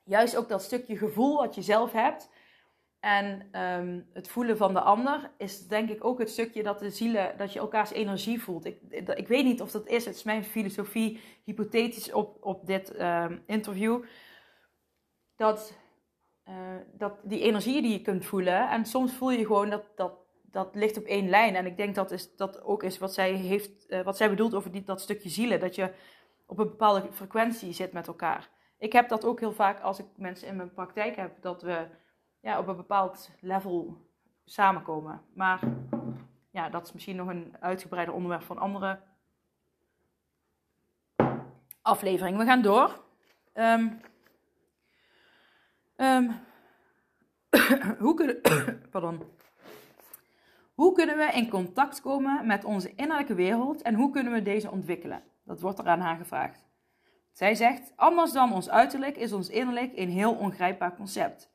juist 0.03 0.35
ook 0.35 0.49
dat 0.49 0.63
stukje 0.63 0.97
gevoel 0.97 1.37
wat 1.37 1.55
je 1.55 1.61
zelf 1.61 1.91
hebt 1.91 2.29
en 3.01 3.49
um, 3.61 4.07
het 4.13 4.27
voelen 4.27 4.57
van 4.57 4.73
de 4.73 4.81
ander 4.81 5.31
is 5.37 5.67
denk 5.67 5.89
ik 5.89 6.03
ook 6.03 6.19
het 6.19 6.29
stukje 6.29 6.63
dat 6.63 6.79
de 6.79 6.89
zielen, 6.89 7.37
dat 7.37 7.53
je 7.53 7.59
elkaars 7.59 7.91
energie 7.91 8.41
voelt. 8.41 8.65
Ik, 8.65 8.77
ik 9.15 9.27
weet 9.27 9.43
niet 9.43 9.61
of 9.61 9.71
dat 9.71 9.87
is, 9.87 10.05
het 10.05 10.15
is 10.15 10.23
mijn 10.23 10.43
filosofie, 10.43 11.19
hypothetisch 11.43 12.11
op, 12.11 12.37
op 12.45 12.65
dit 12.65 13.01
um, 13.01 13.43
interview 13.45 14.03
dat, 15.41 15.73
uh, 16.49 16.55
dat 16.93 17.19
die 17.23 17.41
energie 17.41 17.81
die 17.81 17.91
je 17.91 18.01
kunt 18.01 18.25
voelen. 18.25 18.69
En 18.69 18.85
soms 18.85 19.13
voel 19.13 19.31
je 19.31 19.45
gewoon 19.45 19.69
dat 19.69 19.83
dat, 19.95 20.13
dat 20.43 20.75
ligt 20.75 20.97
op 20.97 21.03
één 21.03 21.29
lijn. 21.29 21.55
En 21.55 21.65
ik 21.65 21.77
denk 21.77 21.95
dat 21.95 22.11
is, 22.11 22.35
dat 22.35 22.63
ook 22.63 22.83
is 22.83 22.97
wat 22.97 23.13
zij, 23.13 23.33
heeft, 23.33 23.89
uh, 23.89 24.01
wat 24.01 24.17
zij 24.17 24.29
bedoelt 24.29 24.53
over 24.53 24.85
dat 24.85 25.01
stukje 25.01 25.29
zielen. 25.29 25.59
Dat 25.59 25.75
je 25.75 25.93
op 26.45 26.59
een 26.59 26.67
bepaalde 26.67 27.11
frequentie 27.11 27.73
zit 27.73 27.91
met 27.91 28.07
elkaar. 28.07 28.49
Ik 28.77 28.93
heb 28.93 29.09
dat 29.09 29.25
ook 29.25 29.39
heel 29.39 29.51
vaak 29.51 29.81
als 29.81 29.99
ik 29.99 30.05
mensen 30.15 30.47
in 30.47 30.55
mijn 30.55 30.73
praktijk 30.73 31.15
heb. 31.15 31.41
Dat 31.41 31.61
we 31.61 31.87
ja, 32.39 32.59
op 32.59 32.67
een 32.67 32.75
bepaald 32.75 33.31
level 33.39 33.97
samenkomen. 34.45 35.21
Maar 35.33 35.59
ja, 36.51 36.69
dat 36.69 36.85
is 36.85 36.93
misschien 36.93 37.15
nog 37.15 37.27
een 37.27 37.55
uitgebreider 37.59 38.13
onderwerp 38.13 38.43
van 38.43 38.57
andere 38.57 38.99
aflevering. 41.81 42.37
We 42.37 42.45
gaan 42.45 42.61
door. 42.61 43.03
Um, 43.53 43.99
Um, 46.01 46.31
hoe, 47.99 48.13
kunnen, 48.13 48.41
pardon. 48.91 49.21
hoe 50.73 50.93
kunnen 50.93 51.17
we 51.17 51.31
in 51.33 51.49
contact 51.49 52.01
komen 52.01 52.47
met 52.47 52.63
onze 52.63 52.93
innerlijke 52.95 53.33
wereld 53.33 53.81
en 53.81 53.95
hoe 53.95 54.11
kunnen 54.11 54.33
we 54.33 54.41
deze 54.41 54.71
ontwikkelen? 54.71 55.23
Dat 55.45 55.59
wordt 55.59 55.79
er 55.79 55.87
aan 55.87 55.99
haar 55.99 56.17
gevraagd. 56.17 56.67
Zij 57.31 57.55
zegt: 57.55 57.93
Anders 57.95 58.31
dan 58.31 58.53
ons 58.53 58.69
uiterlijk 58.69 59.17
is 59.17 59.33
ons 59.33 59.49
innerlijk 59.49 59.91
een 59.95 60.09
heel 60.09 60.33
ongrijpbaar 60.33 60.95
concept. 60.95 61.49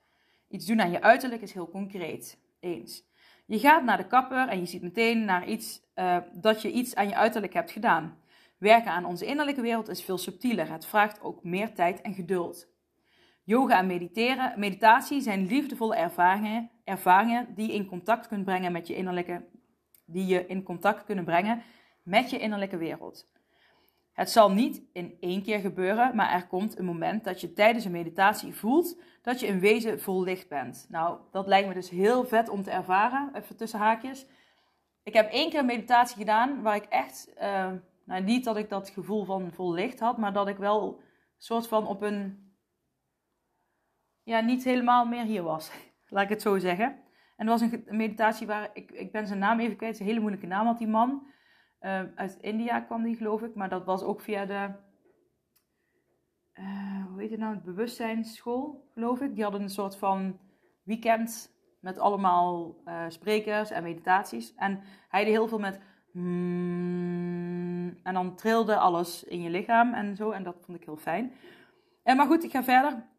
Iets 0.48 0.66
doen 0.66 0.80
aan 0.80 0.90
je 0.90 1.02
uiterlijk 1.02 1.42
is 1.42 1.52
heel 1.52 1.70
concreet. 1.70 2.38
Eens. 2.60 3.04
Je 3.46 3.58
gaat 3.58 3.84
naar 3.84 3.96
de 3.96 4.06
kapper 4.06 4.48
en 4.48 4.58
je 4.58 4.66
ziet 4.66 4.82
meteen 4.82 5.24
naar 5.24 5.46
iets, 5.48 5.82
uh, 5.94 6.16
dat 6.32 6.62
je 6.62 6.72
iets 6.72 6.94
aan 6.94 7.08
je 7.08 7.14
uiterlijk 7.14 7.52
hebt 7.52 7.70
gedaan. 7.70 8.18
Werken 8.58 8.90
aan 8.90 9.04
onze 9.04 9.26
innerlijke 9.26 9.60
wereld 9.60 9.88
is 9.88 10.02
veel 10.02 10.18
subtieler. 10.18 10.70
Het 10.70 10.86
vraagt 10.86 11.22
ook 11.22 11.44
meer 11.44 11.74
tijd 11.74 12.00
en 12.00 12.14
geduld. 12.14 12.75
Yoga 13.48 13.78
en 13.78 13.86
mediteren, 13.86 14.52
meditatie 14.56 15.20
zijn 15.20 15.46
liefdevolle 15.46 15.96
ervaringen, 15.96 16.70
ervaringen 16.84 17.54
die, 17.54 17.72
in 17.72 17.86
contact 17.86 18.28
kunt 18.28 18.44
brengen 18.44 18.72
met 18.72 18.86
je 18.86 18.96
innerlijke, 18.96 19.44
die 20.04 20.26
je 20.26 20.46
in 20.46 20.62
contact 20.62 21.04
kunnen 21.04 21.24
brengen 21.24 21.62
met 22.02 22.30
je 22.30 22.38
innerlijke 22.38 22.76
wereld. 22.76 23.26
Het 24.12 24.30
zal 24.30 24.50
niet 24.50 24.82
in 24.92 25.16
één 25.20 25.42
keer 25.42 25.58
gebeuren, 25.58 26.16
maar 26.16 26.32
er 26.32 26.46
komt 26.46 26.78
een 26.78 26.84
moment 26.84 27.24
dat 27.24 27.40
je 27.40 27.52
tijdens 27.52 27.84
een 27.84 27.90
meditatie 27.90 28.54
voelt 28.54 29.00
dat 29.22 29.40
je 29.40 29.46
in 29.46 29.60
wezen 29.60 30.00
vol 30.00 30.22
licht 30.22 30.48
bent. 30.48 30.86
Nou, 30.88 31.18
dat 31.30 31.46
lijkt 31.46 31.68
me 31.68 31.74
dus 31.74 31.90
heel 31.90 32.24
vet 32.24 32.48
om 32.48 32.62
te 32.62 32.70
ervaren, 32.70 33.30
even 33.34 33.56
tussen 33.56 33.78
haakjes. 33.78 34.26
Ik 35.02 35.14
heb 35.14 35.32
één 35.32 35.50
keer 35.50 35.58
een 35.58 35.66
meditatie 35.66 36.16
gedaan 36.16 36.62
waar 36.62 36.76
ik 36.76 36.84
echt, 36.84 37.32
uh, 37.38 37.72
nou 38.04 38.22
niet 38.22 38.44
dat 38.44 38.56
ik 38.56 38.68
dat 38.68 38.90
gevoel 38.90 39.24
van 39.24 39.52
vol 39.52 39.72
licht 39.72 40.00
had, 40.00 40.16
maar 40.16 40.32
dat 40.32 40.48
ik 40.48 40.56
wel 40.56 41.00
soort 41.36 41.68
van 41.68 41.86
op 41.86 42.02
een, 42.02 42.45
ja, 44.26 44.40
niet 44.40 44.64
helemaal 44.64 45.04
meer 45.04 45.24
hier 45.24 45.42
was. 45.42 45.70
Laat 46.08 46.22
ik 46.22 46.28
het 46.28 46.42
zo 46.42 46.58
zeggen. 46.58 46.86
En 47.36 47.46
er 47.46 47.58
was 47.58 47.60
een 47.60 47.84
meditatie 47.88 48.46
waar, 48.46 48.70
ik, 48.72 48.90
ik 48.90 49.12
ben 49.12 49.26
zijn 49.26 49.38
naam 49.38 49.60
even 49.60 49.76
kwijt, 49.76 50.00
een 50.00 50.06
hele 50.06 50.20
moeilijke 50.20 50.46
naam 50.46 50.66
had 50.66 50.78
die 50.78 50.88
man. 50.88 51.26
Uh, 51.80 52.02
uit 52.14 52.38
India 52.40 52.80
kwam 52.80 53.02
die, 53.02 53.16
geloof 53.16 53.42
ik. 53.42 53.54
Maar 53.54 53.68
dat 53.68 53.84
was 53.84 54.02
ook 54.02 54.20
via 54.20 54.46
de. 54.46 54.70
Uh, 56.54 57.06
hoe 57.06 57.20
heet 57.20 57.30
het 57.30 57.40
nou? 57.40 57.54
Het 57.54 57.64
bewustzijnsschool, 57.64 58.90
geloof 58.94 59.20
ik. 59.20 59.34
Die 59.34 59.42
hadden 59.42 59.62
een 59.62 59.68
soort 59.68 59.96
van 59.96 60.38
weekend 60.82 61.50
met 61.80 61.98
allemaal 61.98 62.76
uh, 62.84 63.04
sprekers 63.08 63.70
en 63.70 63.82
meditaties. 63.82 64.54
En 64.54 64.80
hij 65.08 65.24
deed 65.24 65.32
heel 65.32 65.48
veel 65.48 65.58
met. 65.58 65.80
Mm, 66.12 67.98
en 68.02 68.14
dan 68.14 68.36
trilde 68.36 68.76
alles 68.76 69.24
in 69.24 69.42
je 69.42 69.50
lichaam 69.50 69.94
en 69.94 70.16
zo. 70.16 70.30
En 70.30 70.42
dat 70.42 70.56
vond 70.60 70.78
ik 70.78 70.84
heel 70.84 70.96
fijn. 70.96 71.32
En 72.02 72.16
maar 72.16 72.26
goed, 72.26 72.44
ik 72.44 72.50
ga 72.50 72.64
verder. 72.64 73.14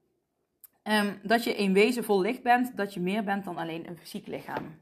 Um, 0.90 1.20
dat 1.24 1.44
je 1.44 1.56
in 1.56 1.74
wezen 1.74 2.04
vol 2.04 2.22
licht 2.22 2.44
bent, 2.44 2.78
dat 2.78 2.94
je 2.94 3.00
meer 3.00 3.24
bent 3.24 3.46
dan 3.46 3.58
alleen 3.58 3.88
een 3.88 3.98
fysiek 3.98 4.28
lichaam. 4.28 4.80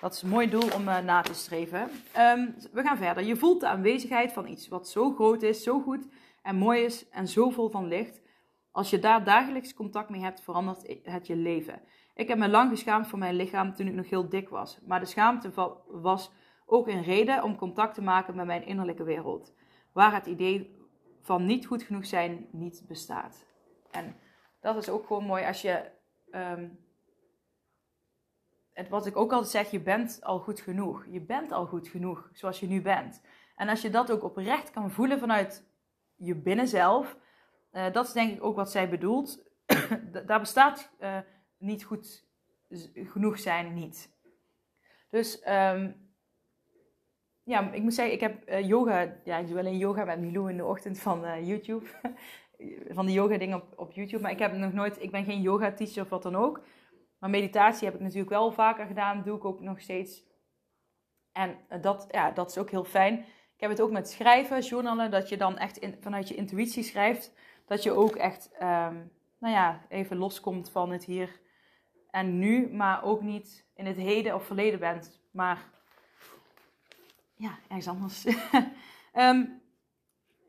Dat 0.00 0.14
is 0.14 0.22
een 0.22 0.28
mooi 0.28 0.50
doel 0.50 0.70
om 0.74 0.88
uh, 0.88 0.98
na 0.98 1.20
te 1.20 1.34
streven. 1.34 1.80
Um, 2.18 2.54
we 2.72 2.82
gaan 2.82 2.96
verder. 2.96 3.24
Je 3.24 3.36
voelt 3.36 3.60
de 3.60 3.68
aanwezigheid 3.68 4.32
van 4.32 4.46
iets 4.46 4.68
wat 4.68 4.88
zo 4.88 5.12
groot 5.14 5.42
is, 5.42 5.62
zo 5.62 5.80
goed 5.80 6.06
en 6.42 6.56
mooi 6.56 6.84
is 6.84 7.08
en 7.08 7.28
zo 7.28 7.50
vol 7.50 7.68
van 7.68 7.88
licht. 7.88 8.22
Als 8.70 8.90
je 8.90 8.98
daar 8.98 9.24
dagelijks 9.24 9.74
contact 9.74 10.10
mee 10.10 10.20
hebt, 10.20 10.40
verandert 10.40 10.96
het 11.02 11.26
je 11.26 11.36
leven. 11.36 11.80
Ik 12.14 12.28
heb 12.28 12.38
me 12.38 12.48
lang 12.48 12.70
geschaamd 12.70 13.06
voor 13.06 13.18
mijn 13.18 13.34
lichaam 13.34 13.74
toen 13.74 13.86
ik 13.86 13.94
nog 13.94 14.10
heel 14.10 14.28
dik 14.28 14.48
was. 14.48 14.78
Maar 14.86 15.00
de 15.00 15.06
schaamte 15.06 15.50
was 15.88 16.30
ook 16.66 16.88
een 16.88 17.02
reden 17.02 17.42
om 17.42 17.56
contact 17.56 17.94
te 17.94 18.02
maken 18.02 18.36
met 18.36 18.46
mijn 18.46 18.66
innerlijke 18.66 19.04
wereld. 19.04 19.54
Waar 19.92 20.14
het 20.14 20.26
idee 20.26 20.78
van 21.20 21.46
niet 21.46 21.66
goed 21.66 21.82
genoeg 21.82 22.06
zijn 22.06 22.46
niet 22.50 22.84
bestaat. 22.88 23.46
En 23.90 24.16
dat 24.64 24.76
is 24.76 24.88
ook 24.88 25.06
gewoon 25.06 25.24
mooi 25.24 25.44
als 25.44 25.62
je 25.62 25.90
um, 26.30 26.78
het, 28.72 28.88
wat 28.88 29.06
ik 29.06 29.16
ook 29.16 29.32
altijd 29.32 29.50
zeg, 29.50 29.70
je 29.70 29.80
bent 29.80 30.18
al 30.22 30.38
goed 30.38 30.60
genoeg. 30.60 31.06
Je 31.08 31.20
bent 31.20 31.52
al 31.52 31.66
goed 31.66 31.88
genoeg 31.88 32.30
zoals 32.32 32.60
je 32.60 32.66
nu 32.66 32.82
bent. 32.82 33.22
En 33.56 33.68
als 33.68 33.82
je 33.82 33.90
dat 33.90 34.10
ook 34.10 34.24
oprecht 34.24 34.70
kan 34.70 34.90
voelen 34.90 35.18
vanuit 35.18 35.64
je 36.14 36.34
binnenzelf, 36.34 37.16
uh, 37.72 37.92
dat 37.92 38.06
is 38.06 38.12
denk 38.12 38.36
ik 38.36 38.44
ook 38.44 38.56
wat 38.56 38.70
zij 38.70 38.88
bedoelt. 38.88 39.50
Daar 40.26 40.40
bestaat 40.40 40.90
uh, 41.00 41.18
niet 41.58 41.84
goed 41.84 42.26
genoeg 42.94 43.38
zijn 43.38 43.74
niet. 43.74 44.12
Dus 45.10 45.46
um, 45.48 46.10
ja, 47.42 47.72
ik 47.72 47.82
moet 47.82 47.94
zeggen, 47.94 48.14
ik 48.14 48.20
heb 48.20 48.48
uh, 48.48 48.66
yoga, 48.66 49.16
ja, 49.24 49.36
ik 49.36 49.48
doe 49.48 49.58
alleen 49.58 49.78
yoga 49.78 50.04
met 50.04 50.20
Milou 50.20 50.50
in 50.50 50.56
de 50.56 50.64
ochtend 50.64 50.98
van 50.98 51.46
YouTube. 51.46 51.86
van 52.88 53.06
de 53.06 53.12
yoga 53.12 53.38
dingen 53.38 53.56
op, 53.56 53.72
op 53.76 53.92
YouTube. 53.92 54.22
Maar 54.22 54.30
ik 54.30 54.38
heb 54.38 54.52
nog 54.52 54.72
nooit, 54.72 55.02
ik 55.02 55.10
ben 55.10 55.24
geen 55.24 55.40
yoga 55.40 55.72
teacher 55.72 56.02
of 56.02 56.08
wat 56.08 56.22
dan 56.22 56.36
ook. 56.36 56.62
Maar 57.18 57.30
meditatie 57.30 57.84
heb 57.84 57.94
ik 57.94 58.00
natuurlijk 58.00 58.30
wel 58.30 58.52
vaker 58.52 58.86
gedaan, 58.86 59.22
doe 59.22 59.36
ik 59.36 59.44
ook 59.44 59.60
nog 59.60 59.80
steeds. 59.80 60.22
En 61.32 61.56
eh, 61.68 61.82
dat, 61.82 62.06
ja, 62.10 62.30
dat 62.30 62.50
is 62.50 62.58
ook 62.58 62.70
heel 62.70 62.84
fijn. 62.84 63.18
Ik 63.54 63.60
heb 63.60 63.70
het 63.70 63.80
ook 63.80 63.90
met 63.90 64.08
schrijven, 64.08 64.60
journalen, 64.60 65.10
dat 65.10 65.28
je 65.28 65.36
dan 65.36 65.58
echt 65.58 65.78
vanuit 66.00 66.28
je 66.28 66.34
intuïtie 66.34 66.82
schrijft. 66.82 67.34
Dat 67.66 67.82
je 67.82 67.92
ook 67.92 68.16
echt, 68.16 68.50
um, 68.54 69.12
nou 69.38 69.54
ja, 69.54 69.86
even 69.88 70.16
loskomt 70.16 70.70
van 70.70 70.90
het 70.90 71.04
hier 71.04 71.40
en 72.10 72.38
nu, 72.38 72.68
maar 72.72 73.04
ook 73.04 73.22
niet 73.22 73.66
in 73.74 73.86
het 73.86 73.96
heden 73.96 74.34
of 74.34 74.46
verleden 74.46 74.78
bent. 74.78 75.20
Maar 75.30 75.70
ja, 77.36 77.58
ergens 77.68 77.88
anders. 77.88 78.26
um, 79.14 79.62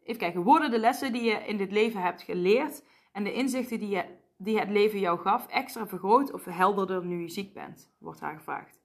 even 0.06 0.22
kijken, 0.22 0.41
worden 0.41 0.72
de 0.72 0.80
lessen 0.80 1.13
die 1.13 1.24
je 1.24 1.46
in 1.48 1.58
dit 1.58 1.72
leven 1.72 2.02
hebt 2.02 2.22
geleerd 2.22 2.84
en 3.12 3.24
de 3.24 3.34
inzichten 3.34 3.80
die 3.80 3.89
je 3.89 4.06
die 4.38 4.60
het 4.60 4.70
leven 4.70 5.00
jou 5.00 5.20
gaf 5.20 5.48
extra 5.48 5.88
vergroot 5.88 6.34
of 6.34 6.41
verhelderder 6.41 7.06
nu 7.06 7.22
je 7.22 7.30
ziek 7.30 7.54
bent? 7.54 7.91
Wordt 8.00 8.20
haar 8.20 8.38
gevraagd. 8.38 8.84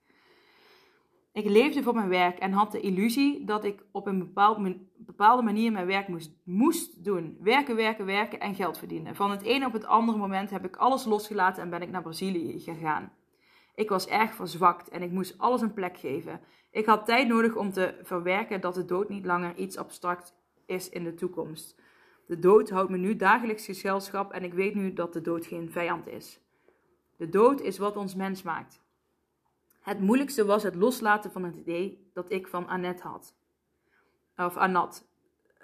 Ik 1.33 1.45
leefde 1.45 1.83
voor 1.83 1.95
mijn 1.95 2.09
werk 2.09 2.39
en 2.39 2.53
had 2.53 2.73
de 2.73 2.81
illusie 2.81 3.45
dat 3.45 3.65
ik 3.65 3.85
op 3.93 4.07
een 4.07 4.19
bepaald, 4.19 4.77
bepaalde 4.97 5.43
manier 5.43 5.73
mijn 5.73 5.87
werk 5.87 6.09
moest, 6.09 6.33
moest 6.45 7.05
doen. 7.05 7.37
Werken, 7.41 7.77
werken, 7.77 8.07
werken 8.07 8.41
en 8.41 8.55
geld 8.55 8.79
verdienen. 8.79 9.15
Van 9.15 9.31
het 9.31 9.43
ene 9.43 9.67
op 9.67 9.73
het 9.73 9.85
andere 9.85 10.19
moment 10.19 10.51
heb 10.51 10.65
ik 10.65 10.77
alles 10.77 11.05
losgelaten 11.05 11.63
en 11.63 11.71
ben 11.71 11.83
ik 11.83 11.91
naar 11.91 12.03
Brazilië 12.03 12.61
gegaan. 12.61 13.13
Ik 13.75 13.89
was 13.89 14.07
erg 14.07 14.35
verzwakt 14.35 14.89
en 14.89 15.03
ik 15.03 15.11
moest 15.11 15.39
alles 15.39 15.61
een 15.61 15.75
plek 15.75 15.99
geven. 15.99 16.41
Ik 16.71 16.87
had 16.87 17.07
tijd 17.07 17.29
nodig 17.29 17.57
om 17.57 17.73
te 17.73 17.99
verwerken 18.03 18.61
dat 18.61 18.75
de 18.75 18.85
dood 18.85 19.09
niet 19.09 19.25
langer 19.25 19.57
iets 19.57 19.77
abstract 19.77 20.40
is 20.71 20.89
in 20.89 21.05
de 21.05 21.15
toekomst. 21.15 21.77
De 22.27 22.39
dood 22.39 22.71
houdt 22.71 22.91
me 22.91 22.97
nu 22.97 23.17
dagelijks 23.17 23.65
gezelschap 23.65 24.33
en 24.33 24.45
ik 24.45 24.55
weet 24.55 24.75
nu 24.75 24.93
dat 24.93 25.13
de 25.13 25.21
dood 25.21 25.47
geen 25.47 25.71
vijand 25.71 26.07
is. 26.07 26.41
De 27.17 27.29
dood 27.29 27.61
is 27.61 27.79
wat 27.79 27.97
ons 27.97 28.15
mens 28.15 28.43
maakt. 28.43 28.81
Het 29.81 30.01
moeilijkste 30.01 30.45
was 30.45 30.63
het 30.63 30.75
loslaten 30.75 31.33
van 31.33 31.45
het 31.45 31.57
idee 31.57 32.11
dat 32.13 32.31
ik 32.31 32.47
van 32.47 32.67
Annette 32.69 33.03
had. 33.03 33.35
Of 34.37 34.57
Anat. 34.57 35.09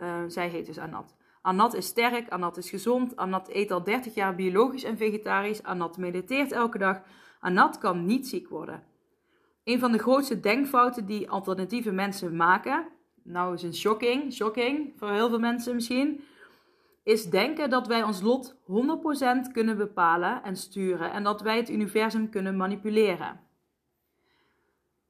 Uh, 0.02 0.22
zij 0.26 0.48
heet 0.48 0.66
dus 0.66 0.78
Anat. 0.78 1.16
Anat 1.42 1.74
is 1.74 1.86
sterk, 1.86 2.28
Anat 2.28 2.56
is 2.56 2.70
gezond, 2.70 3.16
Anat 3.16 3.48
eet 3.48 3.70
al 3.70 3.82
30 3.82 4.14
jaar 4.14 4.34
biologisch 4.34 4.84
en 4.84 4.96
vegetarisch, 4.96 5.62
Anat 5.62 5.96
mediteert 5.96 6.52
elke 6.52 6.78
dag, 6.78 7.02
Anat 7.40 7.78
kan 7.78 8.06
niet 8.06 8.28
ziek 8.28 8.48
worden. 8.48 8.82
Een 9.64 9.78
van 9.78 9.92
de 9.92 9.98
grootste 9.98 10.40
denkfouten 10.40 11.06
die 11.06 11.30
alternatieve 11.30 11.92
mensen 11.92 12.36
maken, 12.36 12.88
nou 13.26 13.54
is 13.54 13.62
een 13.62 13.74
shocking, 13.74 14.32
shocking 14.32 14.92
voor 14.96 15.10
heel 15.10 15.28
veel 15.28 15.38
mensen 15.38 15.74
misschien, 15.74 16.20
is 17.02 17.30
denken 17.30 17.70
dat 17.70 17.86
wij 17.86 18.02
ons 18.02 18.20
lot 18.20 18.56
100% 19.48 19.52
kunnen 19.52 19.76
bepalen 19.76 20.42
en 20.42 20.56
sturen 20.56 21.12
en 21.12 21.22
dat 21.22 21.40
wij 21.40 21.56
het 21.56 21.70
universum 21.70 22.30
kunnen 22.30 22.56
manipuleren. 22.56 23.40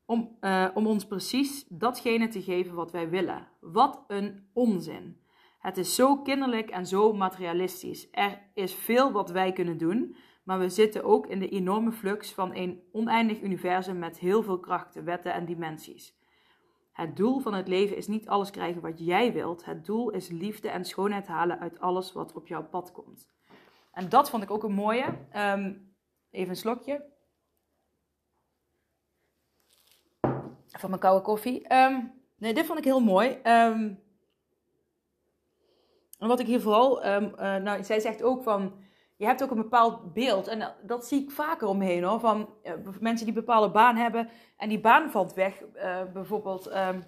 Om, 0.05 0.37
uh, 0.41 0.69
om 0.75 0.87
ons 0.87 1.07
precies 1.07 1.65
datgene 1.69 2.29
te 2.29 2.43
geven 2.43 2.75
wat 2.75 2.93
wij 2.93 3.09
willen. 3.09 3.49
Wat 3.61 4.05
een 4.07 4.49
onzin. 4.53 5.21
Het 5.59 5.77
is 5.77 5.95
zo 5.95 6.17
kinderlijk 6.17 6.71
en 6.71 6.87
zo 6.87 7.13
materialistisch. 7.13 8.09
Er 8.11 8.43
is 8.55 8.75
veel 8.75 9.13
wat 9.13 9.31
wij 9.31 9.53
kunnen 9.53 9.79
doen, 9.79 10.17
maar 10.43 10.59
we 10.59 10.69
zitten 10.69 11.05
ook 11.05 11.27
in 11.27 11.39
de 11.39 11.49
enorme 11.49 11.93
flux 11.93 12.33
van 12.33 12.55
een 12.55 12.83
oneindig 12.93 13.41
universum 13.43 13.99
met 13.99 14.19
heel 14.19 14.43
veel 14.43 14.61
krachten, 14.61 15.05
wetten 15.05 15.33
en 15.33 15.45
dimensies. 15.45 16.16
Het 16.97 17.17
doel 17.17 17.41
van 17.41 17.55
het 17.55 17.69
leven 17.69 17.97
is 17.97 18.07
niet 18.07 18.29
alles 18.29 18.51
krijgen 18.51 18.83
wat 18.83 18.99
jij 18.99 19.33
wilt. 19.33 19.65
Het 19.65 19.87
doel 19.87 20.11
is 20.11 20.29
liefde 20.29 20.69
en 20.69 20.85
schoonheid 20.85 21.27
halen 21.27 21.59
uit 21.59 21.81
alles 21.81 22.13
wat 22.13 22.33
op 22.33 22.47
jouw 22.47 22.69
pad 22.69 22.93
komt. 22.93 23.29
En 23.93 24.09
dat 24.09 24.31
vond 24.31 24.43
ik 24.43 24.51
ook 24.51 24.63
een 24.63 24.73
mooie. 24.73 25.05
Um, 25.37 25.95
even 26.31 26.51
een 26.51 26.57
slokje. 26.57 27.05
Van 30.69 30.91
mijn 30.91 31.01
koude 31.01 31.23
koffie. 31.23 31.75
Um, 31.75 32.23
nee, 32.37 32.55
dit 32.55 32.67
vond 32.67 32.79
ik 32.79 32.85
heel 32.85 33.01
mooi. 33.01 33.29
Um, 33.29 34.03
en 36.19 36.29
wat 36.29 36.41
ik 36.41 36.47
hier 36.47 36.61
vooral. 36.61 37.07
Uh, 37.07 37.31
nou, 37.57 37.85
zij 37.85 38.01
zegt 38.01 38.23
ook 38.23 38.43
van 38.43 38.85
je 39.17 39.27
hebt 39.27 39.43
ook 39.43 39.51
een 39.51 39.57
bepaald 39.57 40.13
beeld. 40.13 40.47
En 40.47 40.75
dat 40.83 41.07
zie 41.07 41.23
ik 41.23 41.31
vaker 41.31 41.69
omheen 41.69 42.03
hoor. 42.03 42.21
Van 42.21 42.49
uh, 42.65 42.73
mensen 43.01 43.27
die 43.27 43.35
een 43.35 43.45
bepaalde 43.45 43.71
baan 43.71 43.97
hebben. 43.97 44.29
En 44.57 44.69
die 44.69 44.81
baan 44.81 45.11
valt 45.11 45.35
weg. 45.35 45.63
Uh, 45.75 46.03
bijvoorbeeld 46.13 46.77
um, 46.77 47.05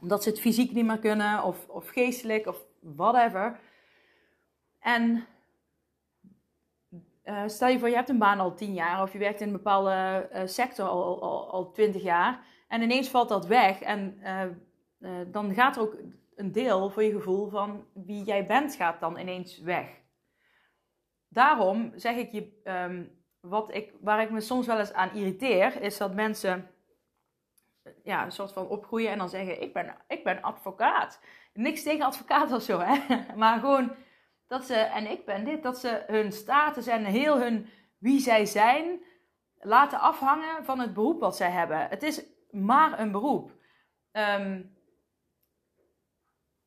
omdat 0.00 0.22
ze 0.22 0.28
het 0.28 0.40
fysiek 0.40 0.72
niet 0.72 0.86
meer 0.86 0.98
kunnen. 0.98 1.42
Of, 1.42 1.68
of 1.68 1.88
geestelijk. 1.88 2.46
Of 2.46 2.64
whatever. 2.80 3.60
En 4.80 5.26
stel 7.46 7.68
je 7.68 7.78
voor 7.78 7.88
je 7.88 7.94
hebt 7.94 8.08
een 8.08 8.18
baan 8.18 8.40
al 8.40 8.54
tien 8.54 8.74
jaar. 8.74 9.02
Of 9.02 9.12
je 9.12 9.18
werkt 9.18 9.40
in 9.40 9.46
een 9.46 9.52
bepaalde 9.52 10.28
sector 10.44 10.86
al, 10.86 11.22
al, 11.22 11.50
al 11.50 11.72
twintig 11.72 12.02
jaar. 12.02 12.44
En 12.68 12.82
ineens 12.82 13.08
valt 13.08 13.28
dat 13.28 13.46
weg. 13.46 13.80
En 13.80 14.18
dan 15.26 15.54
gaat 15.54 15.76
er 15.76 15.82
ook 15.82 15.96
een 16.36 16.52
deel 16.52 16.90
voor 16.90 17.02
je 17.02 17.12
gevoel 17.12 17.48
van 17.48 17.84
wie 17.92 18.24
jij 18.24 18.46
bent 18.46 18.74
gaat 18.74 19.00
dan 19.00 19.18
ineens 19.18 19.58
weg 19.58 20.02
daarom 21.34 21.92
zeg 21.94 22.16
ik 22.16 22.32
je, 22.32 22.60
um, 22.64 23.22
wat 23.40 23.74
ik, 23.74 23.92
waar 24.00 24.22
ik 24.22 24.30
me 24.30 24.40
soms 24.40 24.66
wel 24.66 24.78
eens 24.78 24.92
aan 24.92 25.14
irriteer, 25.14 25.82
is 25.82 25.96
dat 25.96 26.14
mensen 26.14 26.70
ja, 28.02 28.24
een 28.24 28.32
soort 28.32 28.52
van 28.52 28.68
opgroeien 28.68 29.10
en 29.10 29.18
dan 29.18 29.28
zeggen: 29.28 29.62
Ik 29.62 29.72
ben, 29.72 29.96
ik 30.08 30.24
ben 30.24 30.42
advocaat. 30.42 31.20
Niks 31.52 31.82
tegen 31.82 32.06
advocaat 32.06 32.52
of 32.52 32.62
zo, 32.62 32.78
hè? 32.78 33.16
maar 33.36 33.58
gewoon 33.58 33.94
dat 34.46 34.64
ze, 34.64 34.74
en 34.74 35.10
ik 35.10 35.24
ben 35.24 35.44
dit, 35.44 35.62
dat 35.62 35.78
ze 35.78 36.04
hun 36.06 36.32
status 36.32 36.86
en 36.86 37.04
heel 37.04 37.40
hun 37.40 37.68
wie 37.98 38.20
zij 38.20 38.44
zijn 38.44 39.00
laten 39.58 40.00
afhangen 40.00 40.64
van 40.64 40.78
het 40.78 40.94
beroep 40.94 41.20
wat 41.20 41.36
zij 41.36 41.50
hebben. 41.50 41.88
Het 41.88 42.02
is 42.02 42.24
maar 42.50 42.98
een 42.98 43.12
beroep. 43.12 43.52
Ehm, 44.10 44.62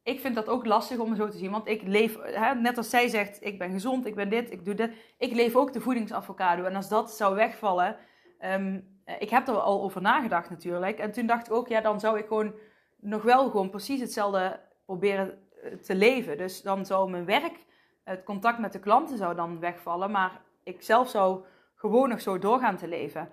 ik 0.08 0.20
vind 0.20 0.36
dat 0.36 0.48
ook 0.48 0.66
lastig 0.66 0.98
om 0.98 1.16
zo 1.16 1.30
te 1.30 1.38
zien, 1.38 1.52
want 1.52 1.68
ik 1.68 1.82
leef, 1.82 2.18
hè, 2.22 2.56
net 2.56 2.78
als 2.78 2.90
zij 2.90 3.08
zegt, 3.08 3.46
ik 3.46 3.60
ben 3.60 3.72
gezond, 3.72 4.06
ik 4.06 4.16
ben 4.16 4.30
dit, 4.30 4.52
ik 4.52 4.66
doe 4.66 4.74
dit. 4.74 4.92
Ik 5.18 5.34
leef 5.34 5.56
ook 5.56 5.74
de 5.74 5.82
voedingsavocado. 5.82 6.64
En 6.64 6.76
als 6.76 6.90
dat 6.90 7.12
zou 7.12 7.36
wegvallen, 7.36 7.96
um, 8.42 9.00
ik 9.20 9.30
heb 9.30 9.48
er 9.48 9.60
al 9.60 9.82
over 9.82 10.02
nagedacht 10.02 10.50
natuurlijk. 10.50 11.00
En 11.00 11.12
toen 11.12 11.26
dacht 11.26 11.48
ik 11.48 11.54
ook, 11.54 11.68
ja, 11.68 11.82
dan 11.82 12.00
zou 12.00 12.18
ik 12.18 12.28
gewoon 12.28 12.54
nog 12.96 13.24
wel 13.24 13.50
gewoon 13.50 13.70
precies 13.70 14.00
hetzelfde 14.00 14.60
proberen 14.86 15.40
eh, 15.64 15.74
te 15.74 15.96
leven. 15.96 16.38
Dus 16.38 16.62
dan 16.62 16.86
zou 16.86 17.10
mijn 17.10 17.26
werk, 17.26 17.66
het 18.04 18.24
contact 18.24 18.60
met 18.60 18.74
de 18.74 18.80
klanten 18.80 19.18
zou 19.18 19.36
dan 19.36 19.60
wegvallen, 19.60 20.12
maar 20.12 20.42
ik 20.64 20.82
zelf 20.82 21.10
zou 21.10 21.46
gewoon 21.76 22.10
nog 22.10 22.22
zo 22.22 22.40
doorgaan 22.40 22.78
te 22.78 22.88
leven. 22.88 23.30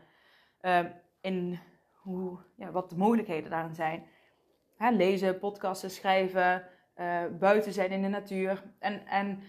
Uh, 0.63 0.81
in 1.21 1.61
hoe, 1.93 2.39
ja, 2.57 2.71
wat 2.71 2.91
de 2.91 2.97
mogelijkheden 2.97 3.51
daarin 3.51 3.75
zijn. 3.75 4.07
Hè, 4.77 4.91
lezen, 4.91 5.39
podcasten, 5.39 5.91
schrijven, 5.91 6.69
uh, 6.97 7.23
buiten 7.39 7.73
zijn 7.73 7.91
in 7.91 8.03
de 8.03 8.09
natuur. 8.09 8.63
En, 8.79 9.07
en 9.07 9.43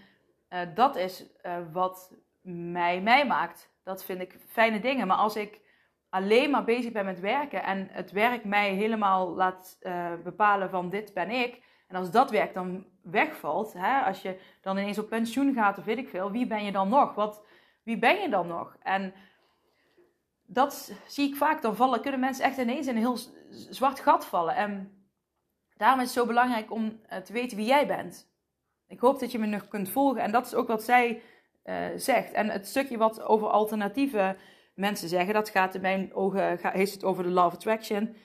uh, 0.50 0.58
dat 0.74 0.96
is 0.96 1.24
wat 1.72 2.12
mij 2.40 3.00
mij 3.00 3.26
maakt. 3.26 3.70
Dat 3.82 4.04
vind 4.04 4.20
ik 4.20 4.38
fijne 4.48 4.80
dingen. 4.80 5.06
Maar 5.06 5.16
als 5.16 5.36
ik 5.36 5.60
alleen 6.08 6.50
maar 6.50 6.64
bezig 6.64 6.92
ben 6.92 7.04
met 7.04 7.20
werken 7.20 7.62
en 7.62 7.88
het 7.90 8.10
werk 8.10 8.44
mij 8.44 8.74
helemaal 8.74 9.34
laat 9.34 9.78
bepalen 10.24 10.70
van 10.70 10.90
dit 10.90 11.14
ben 11.14 11.30
ik. 11.30 11.62
En 11.86 11.96
als 11.96 12.10
dat 12.10 12.30
werk 12.30 12.54
dan 12.54 12.86
wegvalt, 13.02 13.72
hè, 13.72 14.00
als 14.00 14.22
je 14.22 14.40
dan 14.60 14.78
ineens 14.78 14.98
op 14.98 15.08
pensioen 15.08 15.54
gaat 15.54 15.78
of 15.78 15.84
weet 15.84 15.98
ik 15.98 16.08
veel, 16.08 16.30
wie 16.30 16.46
ben 16.46 16.64
je 16.64 16.72
dan 16.72 16.88
nog? 16.88 17.14
Wat, 17.14 17.44
wie 17.82 17.98
ben 17.98 18.20
je 18.20 18.28
dan 18.28 18.46
nog? 18.46 18.76
En 18.82 19.14
dat 20.46 20.92
zie 21.06 21.28
ik 21.28 21.36
vaak. 21.36 21.62
Dan 21.62 21.76
vallen, 21.76 22.00
kunnen 22.00 22.20
mensen 22.20 22.44
echt 22.44 22.58
ineens 22.58 22.86
in 22.86 22.96
een 22.96 23.00
heel 23.00 23.18
zwart 23.50 24.00
gat 24.00 24.26
vallen. 24.26 24.54
En 24.54 24.95
daarom 25.76 26.00
is 26.00 26.04
het 26.04 26.14
zo 26.14 26.26
belangrijk 26.26 26.70
om 26.70 27.00
eh, 27.08 27.18
te 27.18 27.32
weten 27.32 27.56
wie 27.56 27.66
jij 27.66 27.86
bent. 27.86 28.28
Ik 28.88 29.00
hoop 29.00 29.20
dat 29.20 29.32
je 29.32 29.38
me 29.38 29.46
nog 29.46 29.68
kunt 29.68 29.88
volgen. 29.88 30.22
En 30.22 30.32
dat 30.32 30.46
is 30.46 30.54
ook 30.54 30.68
wat 30.68 30.82
zij 30.82 31.22
uh, 31.64 31.74
zegt. 31.96 32.32
En 32.32 32.48
het 32.48 32.66
stukje 32.66 32.96
wat 32.96 33.22
over 33.22 33.48
alternatieve 33.48 34.36
mensen 34.74 35.08
zeggen, 35.08 35.34
dat 35.34 35.48
gaat 35.48 35.74
in 35.74 35.80
mijn 35.80 36.14
ogen, 36.14 36.58
heeft 36.62 36.92
het 36.92 37.04
over 37.04 37.22
de 37.22 37.30
Law 37.30 37.46
of 37.46 37.54
Attraction. 37.54 38.16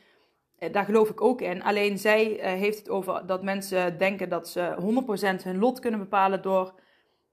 Uh, 0.60 0.74
daar 0.74 0.86
geloof 0.86 1.10
ik 1.10 1.22
ook 1.22 1.42
in. 1.42 1.64
Alleen 1.64 1.98
zij 1.98 2.24
heeft 2.42 2.78
het 2.78 2.90
over 2.90 3.26
dat 3.26 3.44
mensen 3.44 3.98
denken 3.98 4.30
dat 4.30 4.50
ze 4.50 4.76
100% 5.40 5.44
hun 5.44 5.58
lot 5.58 5.80
kunnen 5.80 6.00
bepalen 6.00 6.42
door 6.42 6.74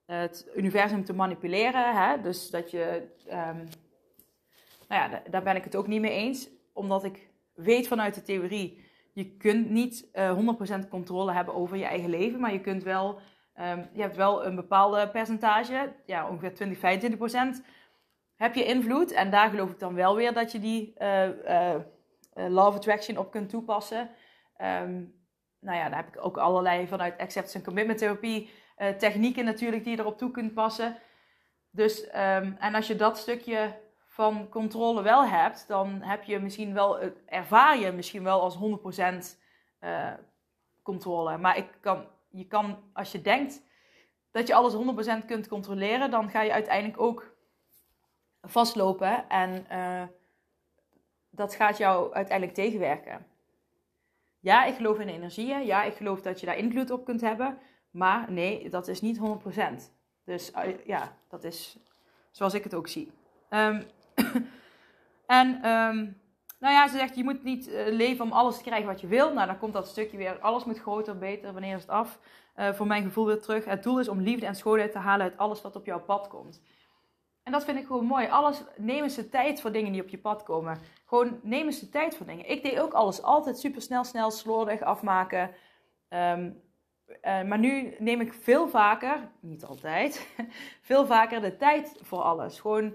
het 0.07 0.46
universum 0.57 1.04
te 1.04 1.12
manipuleren. 1.12 1.96
Hè? 1.96 2.20
Dus 2.20 2.50
dat 2.50 2.70
je. 2.70 3.02
Um, 3.26 3.68
nou 4.88 5.11
ja, 5.11 5.22
daar 5.31 5.42
ben 5.42 5.57
ik 5.57 5.64
het 5.64 5.76
ook 5.76 5.87
niet 5.87 6.00
mee 6.00 6.11
eens. 6.11 6.48
Omdat 6.72 7.04
ik 7.04 7.28
weet 7.54 7.88
vanuit 7.88 8.14
de 8.14 8.22
theorie. 8.22 8.85
Je 9.18 9.37
kunt 9.37 9.70
niet 9.70 10.09
uh, 10.12 10.28
eh, 10.28 10.83
100% 10.85 10.88
controle 10.88 11.33
hebben 11.33 11.54
over 11.54 11.76
je 11.76 11.85
eigen 11.85 12.11
leven. 12.11 12.40
Maar 12.40 12.52
je 12.52 12.61
kunt 12.61 12.83
wel. 12.83 13.20
Um, 13.61 13.88
je 13.92 14.00
hebt 14.00 14.16
wel 14.16 14.46
een 14.46 14.54
bepaalde 14.54 15.09
percentage. 15.09 15.92
Ja, 16.07 16.28
ongeveer 16.28 16.54
20, 16.54 16.78
25% 17.59 17.64
Heb 18.37 18.54
je 18.54 18.64
invloed. 18.64 19.12
En 19.12 19.31
daar 19.31 19.50
geloof 19.50 19.70
ik 19.70 19.78
dan 19.78 19.94
wel 19.94 20.16
weer 20.16 20.33
dat 20.33 20.52
je 20.52 20.61
die 20.61 20.94
uh, 20.98 21.74
Law 22.35 22.66
of 22.66 22.74
Attraction 22.74 23.16
op 23.16 23.31
kunt 23.31 23.48
toepassen. 23.48 24.11
Um, 24.61 25.14
nou 25.61 25.76
ja, 25.76 25.88
daar 25.88 26.04
heb 26.04 26.09
ik 26.09 26.24
ook 26.24 26.37
allerlei 26.37 26.87
vanuit 26.87 27.18
Acceptance 27.18 27.59
en 27.59 27.64
Commitment 27.64 27.98
Therapie 27.98 28.50
technieken 28.98 29.44
natuurlijk 29.44 29.85
die 29.85 29.96
je 29.96 30.00
erop 30.00 30.18
toe 30.18 30.31
kunt 30.31 30.54
passen. 30.54 30.96
Dus, 31.70 32.02
um, 32.07 32.57
en 32.59 32.74
als 32.74 32.87
je 32.87 32.96
dat 32.96 33.18
stukje 33.18 33.78
van 34.18 34.48
controle 34.48 35.02
wel 35.02 35.24
hebt, 35.26 35.64
dan 35.68 36.02
heb 36.02 36.22
je 36.22 36.38
misschien 36.38 36.74
wel, 36.74 36.98
ervaar 37.26 37.78
je 37.78 37.92
misschien 37.92 38.22
wel 38.22 38.40
als 38.40 38.57
100% 38.57 38.59
uh, 38.59 40.09
eh, 40.09 40.14
controle. 40.83 41.38
Maar 41.38 41.57
ik 41.57 41.66
kan, 41.81 42.07
je 42.28 42.46
kan, 42.46 42.78
als 42.92 43.12
je 43.12 43.20
denkt 43.20 43.62
dat 44.31 44.46
je 44.46 44.54
alles 44.54 44.74
100% 45.22 45.26
kunt 45.26 45.48
controleren, 45.48 46.11
dan 46.11 46.31
ga 46.31 46.42
je 46.42 46.52
uiteindelijk 46.52 47.00
ook 47.00 47.35
vastlopen 48.42 49.28
en 49.28 49.66
uh, 49.72 50.02
dat 51.31 51.54
gaat 51.54 51.76
jou 51.76 52.12
uiteindelijk 52.12 52.57
tegenwerken. 52.57 53.26
Ja, 54.40 54.64
ik 54.64 54.74
geloof 54.74 54.98
in 54.98 55.09
energieën. 55.09 55.66
Ja, 55.66 55.83
ik 55.83 55.94
geloof 55.94 56.20
dat 56.20 56.40
je 56.40 56.46
daar 56.46 56.59
invloed 56.59 56.90
op 56.90 57.04
kunt 57.04 57.20
hebben. 57.20 57.59
Maar 57.90 58.33
nee, 58.33 58.70
dat 58.70 58.88
is 58.88 59.00
niet 59.00 59.18
100%. 59.18 59.22
Dus 60.24 60.52
ja, 60.85 61.16
dat 61.28 61.44
is 61.44 61.78
zoals 62.31 62.54
ik 62.54 62.64
het 62.64 62.74
ook 62.74 62.88
zie. 62.88 63.12
Um, 63.50 63.87
en 65.26 65.48
um, 65.70 66.20
nou 66.59 66.74
ja, 66.74 66.88
ze 66.88 66.96
zegt, 66.96 67.16
je 67.16 67.24
moet 67.24 67.42
niet 67.42 67.68
uh, 67.68 67.87
leven 67.87 68.24
om 68.24 68.33
alles 68.33 68.57
te 68.57 68.62
krijgen 68.62 68.87
wat 68.87 69.00
je 69.00 69.07
wil. 69.07 69.33
Nou, 69.33 69.46
dan 69.46 69.59
komt 69.59 69.72
dat 69.72 69.88
stukje 69.88 70.16
weer, 70.16 70.38
alles 70.38 70.64
moet 70.64 70.78
groter, 70.78 71.18
beter, 71.18 71.52
wanneer 71.52 71.76
is 71.76 71.83
het 71.83 71.90
af? 71.90 72.18
Uh, 72.57 72.72
voor 72.72 72.87
mijn 72.87 73.02
gevoel 73.02 73.26
weer 73.26 73.40
terug. 73.40 73.64
Het 73.64 73.83
doel 73.83 74.00
is 74.00 74.09
om 74.09 74.20
liefde 74.20 74.46
en 74.46 74.54
schoonheid 74.54 74.92
te 74.92 74.98
halen 74.98 75.26
uit 75.26 75.38
alles 75.38 75.62
wat 75.62 75.76
op 75.76 75.87
jouw 75.87 76.00
pad 76.00 76.28
komt. 76.28 76.62
En 77.42 77.52
dat 77.52 77.64
vind 77.64 77.78
ik 77.78 77.87
gewoon 77.87 78.04
mooi. 78.04 78.28
Alles, 78.28 78.62
neem 78.76 79.02
eens 79.02 79.14
de 79.14 79.28
tijd 79.28 79.61
voor 79.61 79.72
dingen 79.72 79.92
die 79.92 80.02
op 80.02 80.09
je 80.09 80.18
pad 80.18 80.42
komen. 80.42 80.78
Gewoon 81.04 81.40
neem 81.42 81.66
eens 81.66 81.81
de 81.81 81.88
tijd 81.88 82.16
voor 82.16 82.26
dingen. 82.26 82.50
Ik 82.50 82.62
deed 82.62 82.81
ook 82.81 82.92
alles 82.92 83.22
altijd 83.22 83.59
super 83.59 83.83
snel, 83.83 84.04
snel, 84.04 84.31
slordig 84.31 84.81
afmaken. 84.81 85.50
Um, 86.09 86.62
uh, 87.09 87.42
maar 87.42 87.59
nu 87.59 87.94
neem 87.98 88.20
ik 88.20 88.33
veel 88.33 88.68
vaker, 88.68 89.28
niet 89.40 89.64
altijd, 89.64 90.35
veel 90.88 91.07
vaker 91.07 91.40
de 91.40 91.57
tijd 91.57 91.98
voor 92.02 92.22
alles. 92.22 92.61
Gewoon 92.61 92.92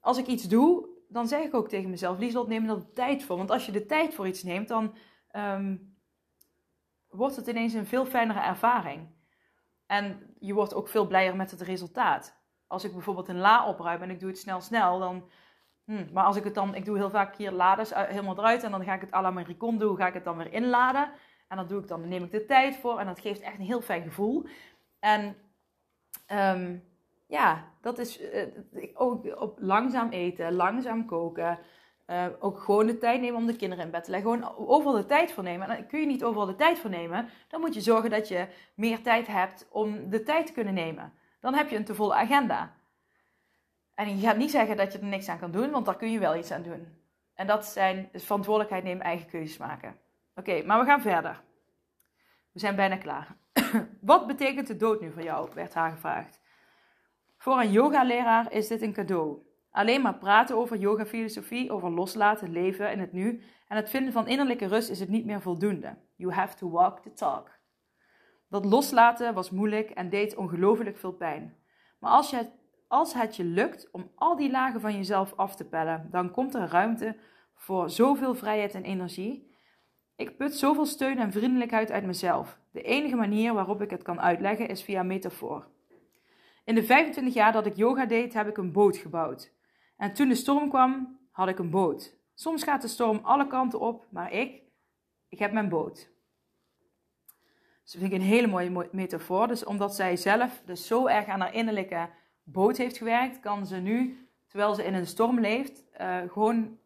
als 0.00 0.18
ik 0.18 0.26
iets 0.26 0.44
doe, 0.44 0.88
dan 1.08 1.28
zeg 1.28 1.44
ik 1.44 1.54
ook 1.54 1.68
tegen 1.68 1.90
mezelf: 1.90 2.18
Lieslot, 2.18 2.48
neem 2.48 2.68
er 2.68 2.92
tijd 2.92 3.24
voor. 3.24 3.36
Want 3.36 3.50
als 3.50 3.66
je 3.66 3.72
de 3.72 3.86
tijd 3.86 4.14
voor 4.14 4.26
iets 4.26 4.42
neemt, 4.42 4.68
dan 4.68 4.94
um, 5.32 5.96
wordt 7.08 7.36
het 7.36 7.46
ineens 7.46 7.72
een 7.72 7.86
veel 7.86 8.06
fijnere 8.06 8.40
ervaring. 8.40 9.16
En 9.86 10.34
je 10.38 10.54
wordt 10.54 10.74
ook 10.74 10.88
veel 10.88 11.06
blijer 11.06 11.36
met 11.36 11.50
het 11.50 11.60
resultaat. 11.60 12.36
Als 12.66 12.84
ik 12.84 12.92
bijvoorbeeld 12.92 13.28
een 13.28 13.38
la 13.38 13.66
opruim 13.68 14.02
en 14.02 14.10
ik 14.10 14.20
doe 14.20 14.28
het 14.28 14.38
snel, 14.38 14.60
snel, 14.60 14.98
dan. 14.98 15.30
Hmm, 15.84 16.08
maar 16.12 16.24
als 16.24 16.36
ik 16.36 16.44
het 16.44 16.54
dan, 16.54 16.74
ik 16.74 16.84
doe 16.84 16.96
heel 16.96 17.10
vaak 17.10 17.36
hier 17.36 17.52
laders 17.52 17.94
helemaal 17.94 18.38
eruit 18.38 18.62
en 18.62 18.70
dan 18.70 18.84
ga 18.84 18.94
ik 18.94 19.00
het 19.00 19.12
à 19.12 19.20
la 19.20 19.30
Maricon 19.30 19.78
doen, 19.78 19.96
ga 19.96 20.06
ik 20.06 20.14
het 20.14 20.24
dan 20.24 20.36
weer 20.36 20.52
inladen. 20.52 21.10
En 21.48 21.56
dat 21.56 21.68
doe 21.68 21.80
ik 21.80 21.88
dan, 21.88 22.00
dan 22.00 22.08
neem 22.08 22.24
ik 22.24 22.30
de 22.30 22.44
tijd 22.44 22.76
voor 22.76 22.98
en 22.98 23.06
dat 23.06 23.20
geeft 23.20 23.40
echt 23.40 23.58
een 23.58 23.64
heel 23.64 23.80
fijn 23.80 24.02
gevoel. 24.02 24.46
En 24.98 25.36
um, 26.32 26.84
ja, 27.28 27.64
dat 27.80 27.98
is 27.98 28.20
uh, 28.20 28.42
ook 28.94 29.40
op 29.40 29.58
langzaam 29.60 30.08
eten, 30.10 30.52
langzaam 30.52 31.06
koken. 31.06 31.58
Uh, 32.06 32.26
ook 32.38 32.60
gewoon 32.60 32.86
de 32.86 32.98
tijd 32.98 33.20
nemen 33.20 33.40
om 33.40 33.46
de 33.46 33.56
kinderen 33.56 33.84
in 33.84 33.90
bed 33.90 34.04
te 34.04 34.10
leggen. 34.10 34.30
Gewoon 34.30 34.68
overal 34.68 34.92
de 34.96 35.06
tijd 35.06 35.32
voor 35.32 35.42
nemen. 35.42 35.68
En 35.68 35.86
kun 35.86 36.00
je 36.00 36.06
niet 36.06 36.24
overal 36.24 36.46
de 36.46 36.54
tijd 36.54 36.78
voor 36.78 36.90
nemen. 36.90 37.28
Dan 37.48 37.60
moet 37.60 37.74
je 37.74 37.80
zorgen 37.80 38.10
dat 38.10 38.28
je 38.28 38.46
meer 38.74 39.02
tijd 39.02 39.26
hebt 39.26 39.66
om 39.70 40.10
de 40.10 40.22
tijd 40.22 40.46
te 40.46 40.52
kunnen 40.52 40.74
nemen. 40.74 41.12
Dan 41.40 41.54
heb 41.54 41.68
je 41.68 41.76
een 41.76 41.84
te 41.84 41.94
volle 41.94 42.14
agenda. 42.14 42.74
En 43.94 44.18
je 44.18 44.26
gaat 44.26 44.36
niet 44.36 44.50
zeggen 44.50 44.76
dat 44.76 44.92
je 44.92 44.98
er 44.98 45.04
niks 45.04 45.28
aan 45.28 45.38
kan 45.38 45.50
doen, 45.50 45.70
want 45.70 45.86
daar 45.86 45.96
kun 45.96 46.10
je 46.10 46.18
wel 46.18 46.36
iets 46.36 46.50
aan 46.50 46.62
doen. 46.62 46.86
En 47.34 47.46
dat 47.46 47.66
zijn 47.66 48.08
verantwoordelijkheid 48.12 48.84
nemen, 48.84 49.04
eigen 49.04 49.28
keuzes 49.28 49.56
maken. 49.58 49.96
Oké, 50.34 50.62
maar 50.62 50.80
we 50.80 50.86
gaan 50.86 51.00
verder. 51.00 51.42
We 52.52 52.60
zijn 52.60 52.76
bijna 52.76 52.96
klaar. 52.96 53.36
Wat 54.00 54.26
betekent 54.26 54.66
de 54.66 54.76
dood 54.76 55.00
nu 55.00 55.12
voor 55.12 55.22
jou? 55.22 55.50
werd 55.54 55.74
haar 55.74 55.90
gevraagd. 55.90 56.40
Voor 57.48 57.60
een 57.60 57.72
yogaleraar 57.72 58.52
is 58.52 58.68
dit 58.68 58.82
een 58.82 58.92
cadeau. 58.92 59.38
Alleen 59.70 60.02
maar 60.02 60.18
praten 60.18 60.56
over 60.56 60.76
yoga-filosofie, 60.76 61.70
over 61.72 61.90
loslaten, 61.90 62.52
leven 62.52 62.92
in 62.92 62.98
het 62.98 63.12
nu 63.12 63.42
en 63.68 63.76
het 63.76 63.90
vinden 63.90 64.12
van 64.12 64.26
innerlijke 64.26 64.66
rust 64.66 64.90
is 64.90 65.00
het 65.00 65.08
niet 65.08 65.24
meer 65.24 65.40
voldoende. 65.40 65.96
You 66.16 66.32
have 66.32 66.56
to 66.56 66.70
walk 66.70 66.98
the 67.00 67.12
talk. 67.12 67.50
Dat 68.48 68.64
loslaten 68.64 69.34
was 69.34 69.50
moeilijk 69.50 69.90
en 69.90 70.08
deed 70.08 70.36
ongelooflijk 70.36 70.96
veel 70.96 71.12
pijn. 71.12 71.56
Maar 72.00 72.10
als, 72.10 72.30
je, 72.30 72.46
als 72.88 73.14
het 73.14 73.36
je 73.36 73.44
lukt 73.44 73.90
om 73.90 74.10
al 74.14 74.36
die 74.36 74.50
lagen 74.50 74.80
van 74.80 74.96
jezelf 74.96 75.32
af 75.36 75.56
te 75.56 75.64
pellen, 75.64 76.08
dan 76.10 76.30
komt 76.30 76.54
er 76.54 76.68
ruimte 76.68 77.16
voor 77.54 77.90
zoveel 77.90 78.34
vrijheid 78.34 78.74
en 78.74 78.84
energie 78.84 79.48
ik 80.16 80.36
put 80.36 80.54
zoveel 80.54 80.86
steun 80.86 81.18
en 81.18 81.32
vriendelijkheid 81.32 81.90
uit 81.90 82.04
mezelf. 82.04 82.58
De 82.72 82.82
enige 82.82 83.16
manier 83.16 83.54
waarop 83.54 83.82
ik 83.82 83.90
het 83.90 84.02
kan 84.02 84.20
uitleggen 84.20 84.68
is 84.68 84.82
via 84.82 85.02
metafoor. 85.02 85.68
In 86.68 86.74
de 86.74 86.84
25 86.84 87.34
jaar 87.34 87.52
dat 87.52 87.66
ik 87.66 87.76
yoga 87.76 88.06
deed, 88.06 88.34
heb 88.34 88.48
ik 88.48 88.56
een 88.56 88.72
boot 88.72 88.96
gebouwd. 88.96 89.52
En 89.96 90.14
toen 90.14 90.28
de 90.28 90.34
storm 90.34 90.68
kwam, 90.68 91.18
had 91.30 91.48
ik 91.48 91.58
een 91.58 91.70
boot. 91.70 92.16
Soms 92.34 92.62
gaat 92.62 92.82
de 92.82 92.88
storm 92.88 93.20
alle 93.22 93.46
kanten 93.46 93.80
op, 93.80 94.06
maar 94.10 94.32
ik, 94.32 94.62
ik 95.28 95.38
heb 95.38 95.52
mijn 95.52 95.68
boot. 95.68 95.94
Dus 97.82 97.92
dat 97.92 98.00
vind 98.00 98.12
ik 98.12 98.12
een 98.12 98.26
hele 98.26 98.46
mooie 98.46 98.88
metafoor. 98.92 99.48
Dus 99.48 99.64
omdat 99.64 99.94
zij 99.94 100.16
zelf 100.16 100.62
dus 100.64 100.86
zo 100.86 101.06
erg 101.06 101.26
aan 101.26 101.40
haar 101.40 101.54
innerlijke 101.54 102.08
boot 102.42 102.76
heeft 102.76 102.96
gewerkt, 102.96 103.40
kan 103.40 103.66
ze 103.66 103.76
nu, 103.76 104.28
terwijl 104.46 104.74
ze 104.74 104.84
in 104.84 104.94
een 104.94 105.06
storm 105.06 105.40
leeft, 105.40 105.84
uh, 106.00 106.18
gewoon 106.26 106.78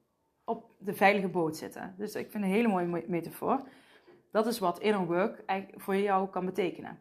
op 0.45 0.71
de 0.79 0.95
veilige 0.95 1.29
boot 1.29 1.57
zitten. 1.57 1.95
Dus 1.99 2.15
ik 2.15 2.31
vind 2.31 2.45
een 2.45 2.51
hele 2.51 2.69
mooie 2.69 3.05
metafoor. 3.07 3.69
Dat 4.33 4.47
is 4.47 4.59
wat 4.59 4.81
inner 4.81 5.07
work 5.07 5.43
voor 5.77 5.97
jou 5.97 6.29
kan 6.29 6.45
betekenen. 6.45 6.99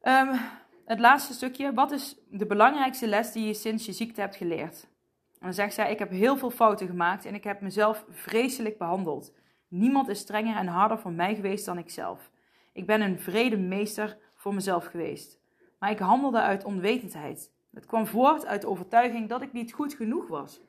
Ehm, 0.00 0.36
het 0.84 1.00
laatste 1.00 1.32
stukje. 1.32 1.74
Wat 1.74 1.90
is 1.90 2.16
de 2.30 2.46
belangrijkste 2.46 3.06
les 3.06 3.32
die 3.32 3.46
je 3.46 3.54
sinds 3.54 3.86
je 3.86 3.92
ziekte 3.92 4.20
hebt 4.20 4.36
geleerd? 4.36 4.88
En 5.32 5.46
dan 5.46 5.54
zegt 5.54 5.74
zij: 5.74 5.90
Ik 5.90 5.98
heb 5.98 6.10
heel 6.10 6.36
veel 6.36 6.50
fouten 6.50 6.86
gemaakt 6.86 7.24
en 7.24 7.34
ik 7.34 7.44
heb 7.44 7.60
mezelf 7.60 8.04
vreselijk 8.10 8.78
behandeld. 8.78 9.32
Niemand 9.68 10.08
is 10.08 10.18
strenger 10.18 10.56
en 10.56 10.66
harder 10.66 10.98
voor 10.98 11.12
mij 11.12 11.34
geweest 11.34 11.64
dan 11.64 11.78
ikzelf. 11.78 12.30
Ik 12.72 12.86
ben 12.86 13.00
een 13.00 13.18
vrede 13.18 13.56
meester 13.56 14.18
voor 14.34 14.54
mezelf 14.54 14.84
geweest. 14.84 15.38
Maar 15.78 15.90
ik 15.90 15.98
handelde 15.98 16.40
uit 16.40 16.64
onwetendheid. 16.64 17.52
Het 17.72 17.86
kwam 17.86 18.06
voort 18.06 18.46
uit 18.46 18.60
de 18.60 18.68
overtuiging 18.68 19.28
dat 19.28 19.42
ik 19.42 19.52
niet 19.52 19.72
goed 19.72 19.94
genoeg 19.94 20.28
was. 20.28 20.60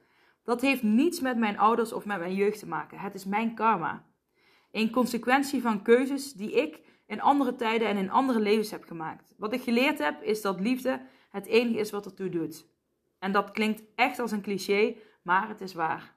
Dat 0.43 0.61
heeft 0.61 0.83
niets 0.83 1.19
met 1.19 1.37
mijn 1.37 1.57
ouders 1.57 1.93
of 1.93 2.05
met 2.05 2.19
mijn 2.19 2.33
jeugd 2.33 2.59
te 2.59 2.67
maken. 2.67 2.99
Het 2.99 3.13
is 3.13 3.25
mijn 3.25 3.53
karma. 3.53 4.05
Een 4.71 4.91
consequentie 4.91 5.61
van 5.61 5.81
keuzes 5.81 6.33
die 6.33 6.51
ik 6.51 6.81
in 7.11 7.21
andere 7.21 7.55
tijden 7.55 7.87
en 7.87 7.97
in 7.97 8.09
andere 8.09 8.39
levens 8.39 8.71
heb 8.71 8.83
gemaakt. 8.83 9.33
Wat 9.37 9.53
ik 9.53 9.61
geleerd 9.61 9.97
heb, 9.97 10.21
is 10.21 10.41
dat 10.41 10.59
liefde 10.59 11.01
het 11.29 11.45
enige 11.45 11.79
is 11.79 11.91
wat 11.91 12.05
ertoe 12.05 12.29
doet. 12.29 12.65
En 13.19 13.31
dat 13.31 13.51
klinkt 13.51 13.83
echt 13.95 14.19
als 14.19 14.31
een 14.31 14.41
cliché, 14.41 14.95
maar 15.21 15.47
het 15.47 15.61
is 15.61 15.73
waar. 15.73 16.15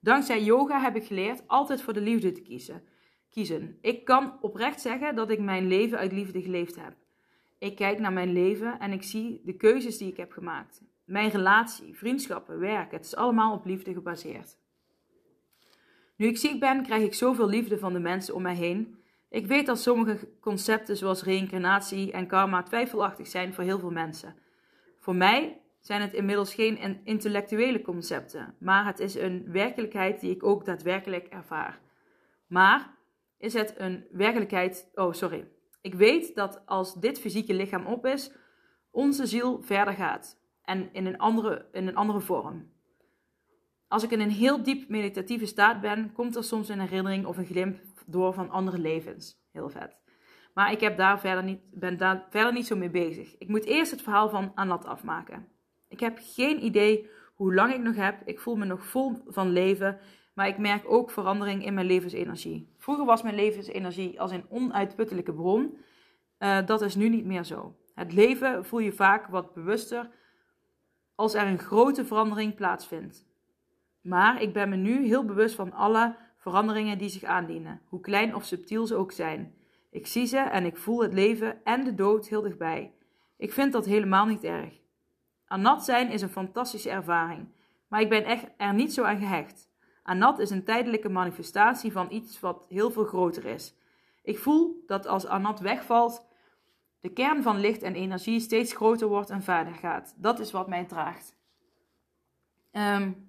Dankzij 0.00 0.42
yoga 0.42 0.80
heb 0.80 0.96
ik 0.96 1.04
geleerd 1.04 1.48
altijd 1.48 1.82
voor 1.82 1.92
de 1.92 2.00
liefde 2.00 2.32
te 2.32 2.40
kiezen. 2.42 2.82
kiezen. 3.30 3.78
Ik 3.80 4.04
kan 4.04 4.38
oprecht 4.40 4.80
zeggen 4.80 5.14
dat 5.14 5.30
ik 5.30 5.40
mijn 5.40 5.66
leven 5.66 5.98
uit 5.98 6.12
liefde 6.12 6.42
geleefd 6.42 6.76
heb. 6.76 6.94
Ik 7.58 7.76
kijk 7.76 7.98
naar 7.98 8.12
mijn 8.12 8.32
leven 8.32 8.78
en 8.78 8.92
ik 8.92 9.02
zie 9.02 9.40
de 9.44 9.56
keuzes 9.56 9.98
die 9.98 10.08
ik 10.08 10.16
heb 10.16 10.32
gemaakt. 10.32 10.82
Mijn 11.04 11.30
relatie, 11.30 11.94
vriendschappen, 11.94 12.58
werk, 12.58 12.90
het 12.90 13.04
is 13.04 13.16
allemaal 13.16 13.54
op 13.54 13.64
liefde 13.64 13.92
gebaseerd. 13.92 14.58
Nu 16.16 16.26
ik 16.26 16.36
ziek 16.36 16.60
ben, 16.60 16.82
krijg 16.82 17.02
ik 17.02 17.14
zoveel 17.14 17.48
liefde 17.48 17.78
van 17.78 17.92
de 17.92 17.98
mensen 17.98 18.34
om 18.34 18.42
mij 18.42 18.54
heen. 18.54 19.04
Ik 19.28 19.46
weet 19.46 19.66
dat 19.66 19.80
sommige 19.80 20.28
concepten 20.40 20.96
zoals 20.96 21.22
reïncarnatie 21.22 22.12
en 22.12 22.26
karma 22.26 22.62
twijfelachtig 22.62 23.26
zijn 23.26 23.54
voor 23.54 23.64
heel 23.64 23.78
veel 23.78 23.90
mensen. 23.90 24.36
Voor 25.00 25.16
mij 25.16 25.60
zijn 25.80 26.00
het 26.00 26.12
inmiddels 26.12 26.54
geen 26.54 27.00
intellectuele 27.04 27.82
concepten, 27.82 28.54
maar 28.58 28.86
het 28.86 28.98
is 28.98 29.14
een 29.14 29.52
werkelijkheid 29.52 30.20
die 30.20 30.30
ik 30.30 30.44
ook 30.44 30.64
daadwerkelijk 30.64 31.26
ervaar. 31.26 31.80
Maar 32.46 32.94
is 33.38 33.54
het 33.54 33.74
een 33.76 34.06
werkelijkheid? 34.10 34.90
Oh, 34.94 35.12
sorry. 35.12 35.48
Ik 35.80 35.94
weet 35.94 36.34
dat 36.34 36.66
als 36.66 36.94
dit 36.94 37.20
fysieke 37.20 37.54
lichaam 37.54 37.86
op 37.86 38.06
is, 38.06 38.32
onze 38.90 39.26
ziel 39.26 39.62
verder 39.62 39.94
gaat 39.94 40.40
en 40.62 40.88
in 40.92 41.06
een 41.06 41.18
andere, 41.18 41.68
in 41.72 41.86
een 41.86 41.96
andere 41.96 42.20
vorm. 42.20 42.74
Als 43.88 44.02
ik 44.02 44.10
in 44.10 44.20
een 44.20 44.30
heel 44.30 44.62
diep 44.62 44.88
meditatieve 44.88 45.46
staat 45.46 45.80
ben, 45.80 46.12
komt 46.12 46.36
er 46.36 46.44
soms 46.44 46.68
een 46.68 46.80
herinnering 46.80 47.26
of 47.26 47.36
een 47.36 47.46
glimp 47.46 47.78
door 48.06 48.34
van 48.34 48.50
andere 48.50 48.78
levens. 48.78 49.38
Heel 49.52 49.68
vet. 49.68 49.96
Maar 50.54 50.72
ik 50.72 50.80
heb 50.80 50.96
daar 50.96 51.20
verder 51.20 51.44
niet, 51.44 51.60
ben 51.70 51.96
daar 51.96 52.26
verder 52.30 52.52
niet 52.52 52.66
zo 52.66 52.76
mee 52.76 52.90
bezig. 52.90 53.36
Ik 53.38 53.48
moet 53.48 53.64
eerst 53.64 53.90
het 53.90 54.02
verhaal 54.02 54.28
van 54.28 54.52
Anat 54.54 54.84
afmaken. 54.84 55.48
Ik 55.88 56.00
heb 56.00 56.18
geen 56.20 56.64
idee 56.64 57.08
hoe 57.34 57.54
lang 57.54 57.72
ik 57.72 57.80
nog 57.80 57.96
heb. 57.96 58.22
Ik 58.24 58.40
voel 58.40 58.56
me 58.56 58.64
nog 58.64 58.86
vol 58.86 59.22
van 59.26 59.50
leven. 59.50 59.98
Maar 60.34 60.48
ik 60.48 60.58
merk 60.58 60.90
ook 60.90 61.10
verandering 61.10 61.64
in 61.64 61.74
mijn 61.74 61.86
levensenergie. 61.86 62.74
Vroeger 62.78 63.04
was 63.04 63.22
mijn 63.22 63.34
levensenergie 63.34 64.20
als 64.20 64.30
een 64.30 64.44
onuitputtelijke 64.48 65.32
bron. 65.32 65.78
Uh, 66.38 66.66
dat 66.66 66.82
is 66.82 66.94
nu 66.94 67.08
niet 67.08 67.24
meer 67.24 67.44
zo. 67.44 67.76
Het 67.94 68.12
leven 68.12 68.64
voel 68.64 68.80
je 68.80 68.92
vaak 68.92 69.26
wat 69.26 69.54
bewuster 69.54 70.10
als 71.14 71.34
er 71.34 71.46
een 71.46 71.58
grote 71.58 72.04
verandering 72.04 72.54
plaatsvindt. 72.54 73.26
Maar 74.06 74.42
ik 74.42 74.52
ben 74.52 74.68
me 74.68 74.76
nu 74.76 75.06
heel 75.06 75.24
bewust 75.24 75.54
van 75.54 75.72
alle 75.72 76.16
veranderingen 76.36 76.98
die 76.98 77.08
zich 77.08 77.24
aandienen, 77.24 77.80
hoe 77.88 78.00
klein 78.00 78.34
of 78.34 78.44
subtiel 78.44 78.86
ze 78.86 78.94
ook 78.94 79.12
zijn. 79.12 79.54
Ik 79.90 80.06
zie 80.06 80.26
ze 80.26 80.38
en 80.38 80.64
ik 80.64 80.76
voel 80.76 81.02
het 81.02 81.12
leven 81.12 81.64
en 81.64 81.84
de 81.84 81.94
dood 81.94 82.28
heel 82.28 82.42
dichtbij. 82.42 82.92
Ik 83.36 83.52
vind 83.52 83.72
dat 83.72 83.86
helemaal 83.86 84.26
niet 84.26 84.44
erg. 84.44 84.80
Anat 85.46 85.84
zijn 85.84 86.10
is 86.10 86.22
een 86.22 86.28
fantastische 86.28 86.90
ervaring, 86.90 87.48
maar 87.88 88.00
ik 88.00 88.08
ben 88.08 88.24
echt 88.24 88.46
er 88.56 88.74
niet 88.74 88.94
zo 88.94 89.02
aan 89.02 89.18
gehecht. 89.18 89.70
Anat 90.02 90.38
is 90.38 90.50
een 90.50 90.64
tijdelijke 90.64 91.08
manifestatie 91.08 91.92
van 91.92 92.06
iets 92.10 92.40
wat 92.40 92.66
heel 92.68 92.90
veel 92.90 93.04
groter 93.04 93.44
is. 93.44 93.74
Ik 94.22 94.38
voel 94.38 94.82
dat 94.86 95.06
als 95.06 95.26
Anat 95.26 95.60
wegvalt, 95.60 96.26
de 97.00 97.08
kern 97.12 97.42
van 97.42 97.60
licht 97.60 97.82
en 97.82 97.94
energie 97.94 98.40
steeds 98.40 98.72
groter 98.74 99.08
wordt 99.08 99.30
en 99.30 99.42
verder 99.42 99.74
gaat. 99.74 100.14
Dat 100.16 100.38
is 100.38 100.50
wat 100.50 100.68
mij 100.68 100.84
draagt. 100.84 101.36
Um, 102.72 103.25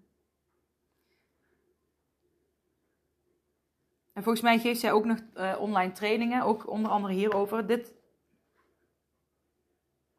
en 4.17 4.23
volgens 4.23 4.43
mij 4.43 4.59
geeft 4.59 4.79
zij 4.79 4.91
ook 4.91 5.05
nog 5.05 5.17
uh, 5.35 5.55
online 5.59 5.91
trainingen, 5.91 6.43
ook 6.43 6.69
onder 6.69 6.91
andere 6.91 7.13
hierover. 7.13 7.67
Dit. 7.67 7.93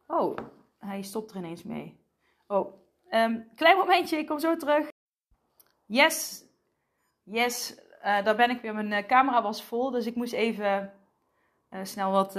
Oh, 0.06 0.37
hij 0.78 1.02
stopt 1.02 1.30
er 1.30 1.37
ineens 1.37 1.62
mee. 1.62 2.00
Oh, 2.46 2.72
um, 3.11 3.48
klein 3.54 3.76
momentje, 3.76 4.18
ik 4.18 4.26
kom 4.26 4.38
zo 4.38 4.56
terug. 4.56 4.88
Yes, 5.87 6.44
yes, 7.22 7.78
uh, 7.98 8.24
daar 8.24 8.37
ben 8.37 8.50
ik 8.50 8.61
weer. 8.61 8.74
Mijn 8.74 8.92
uh, 8.92 9.06
camera 9.06 9.42
was 9.42 9.62
vol, 9.64 9.90
dus 9.90 10.06
ik 10.06 10.14
moest 10.14 10.32
even 10.32 10.92
snel 11.82 12.11
wat 12.11 12.34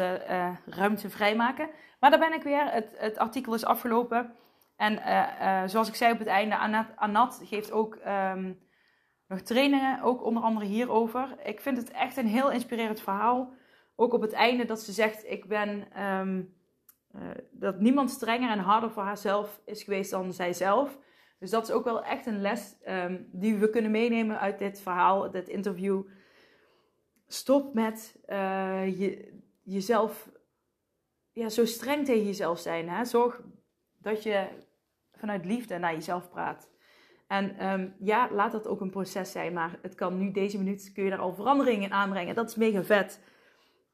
ruimte 0.66 1.10
vrijmaken. 1.10 1.70
Maar 2.00 2.10
daar 2.10 2.20
ben 2.20 2.34
ik 2.34 2.44
weer. 2.44 2.72
Het, 2.72 2.96
het 2.98 3.18
artikel 3.18 3.54
is 3.54 3.66
afgelopen. 3.66 4.36
En 4.76 5.00
zoals 5.70 5.88
ik 5.88 5.96
zei 5.96 6.12
op 6.12 6.20
het 6.20 6.28
einde, 6.28 6.86
Anat, 6.96 7.42
geeft 7.44 7.72
ook 7.72 7.96
um, 7.96 8.68
nog 9.30 9.42
trainingen, 9.42 10.02
ook 10.02 10.24
onder 10.24 10.44
andere 10.44 10.66
hierover. 10.66 11.36
Ik 11.44 11.60
vind 11.62 11.78
het 11.78 11.92
echt 11.92 12.18
een 12.18 12.28
heel 12.28 12.52
inspirerend 12.52 13.02
verhaal. 13.02 13.54
Ook 13.96 14.14
op 14.14 14.22
het 14.22 14.32
einde 14.32 14.66
dat 14.66 14.82
ze 14.82 14.92
zegt: 14.92 15.26
Ik 15.26 15.48
ben. 15.48 16.04
Um, 16.04 16.58
uh, 17.16 17.22
dat 17.52 17.80
niemand 17.80 18.12
strenger 18.12 18.50
en 18.50 18.60
harder 18.60 18.92
voor 18.92 19.04
haarzelf 19.04 19.62
is 19.66 19.84
geweest 19.84 20.12
dan 20.12 20.34
zijzelf. 20.34 21.00
Dus 21.40 21.50
dat 21.50 21.64
is 21.64 21.72
ook 21.72 21.84
wel 21.84 22.04
echt 22.04 22.26
een 22.26 22.42
les 22.42 22.76
um, 22.88 23.30
die 23.32 23.56
we 23.56 23.70
kunnen 23.70 23.92
meenemen 23.92 24.40
uit 24.40 24.60
dit 24.60 24.82
verhaal, 24.82 25.32
dit 25.32 25.48
interview. 25.48 26.02
Stop 27.28 27.74
met 27.74 28.20
je, 28.28 29.40
jezelf 29.64 30.30
ja, 31.32 31.50
zo 31.50 31.66
streng 31.66 32.06
tegen 32.06 32.26
jezelf 32.26 32.60
zijn. 32.60 32.90
Hè? 32.90 33.06
Zorg 33.06 33.42
dat 33.98 34.24
je 34.24 34.48
vanuit 35.12 35.46
liefde 35.46 35.78
naar 35.78 35.94
jezelf 35.94 36.30
praat. 36.30 36.70
En 37.30 37.66
um, 37.66 37.96
ja, 38.00 38.30
laat 38.32 38.52
dat 38.52 38.68
ook 38.68 38.82
een 38.82 38.90
proces 38.90 39.32
zijn. 39.32 39.54
Maar 39.54 39.80
het 39.82 39.96
kan 39.96 40.18
nu, 40.18 40.32
deze 40.32 40.58
minuut, 40.58 40.92
kun 40.94 41.04
je 41.04 41.10
daar 41.10 41.20
al 41.20 41.34
veranderingen 41.34 41.84
in 41.84 41.94
aanbrengen. 41.94 42.36
Dat 42.36 42.50
is 42.50 42.56
mega 42.56 42.84
vet. 42.84 43.24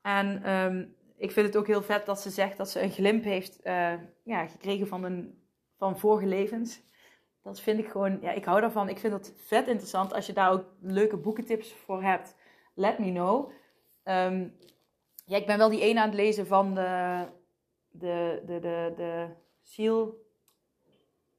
En 0.02 0.52
um, 0.52 0.96
ik 1.18 1.32
vind 1.32 1.48
het 1.48 1.58
ook 1.58 1.68
heel 1.68 1.82
vet 1.82 2.06
dat 2.06 2.22
ze 2.22 2.30
zegt 2.30 2.58
dat 2.58 2.70
ze 2.70 2.82
een 2.82 2.92
glimp 2.92 3.24
heeft 3.24 3.60
uh, 3.64 3.94
ja, 4.24 4.48
gekregen 4.48 4.88
van, 4.88 5.04
een, 5.04 5.42
van 5.78 6.00
vorige 6.00 6.28
levens. 6.28 6.82
Dat 7.44 7.60
vind 7.60 7.80
ik 7.80 7.88
gewoon, 7.88 8.18
ja, 8.22 8.32
ik 8.32 8.46
hou 8.46 8.62
daarvan. 8.62 8.90
Ik 8.90 9.00
vind 9.00 9.14
dat 9.14 9.34
vet 9.36 9.68
interessant. 9.68 10.14
Als 10.14 10.26
je 10.26 10.34
daar 10.34 10.52
ook 10.52 10.66
leuke 10.82 11.18
boekentips 11.18 11.74
voor 11.74 12.04
hebt, 12.04 12.36
let 12.74 13.00
me 13.00 13.12
know. 13.12 13.52
Um, 14.04 14.58
ja, 15.26 15.38
ik 15.38 15.46
ben 15.46 15.58
wel 15.58 15.70
die 15.70 15.82
ene 15.82 16.00
aan 16.00 16.08
het 16.08 16.16
lezen 16.16 16.48
van 16.48 16.76
de, 16.76 17.26
de, 17.90 18.42
de, 18.46 18.60
de, 18.60 18.94
de 18.96 19.28
ziel. 19.62 20.24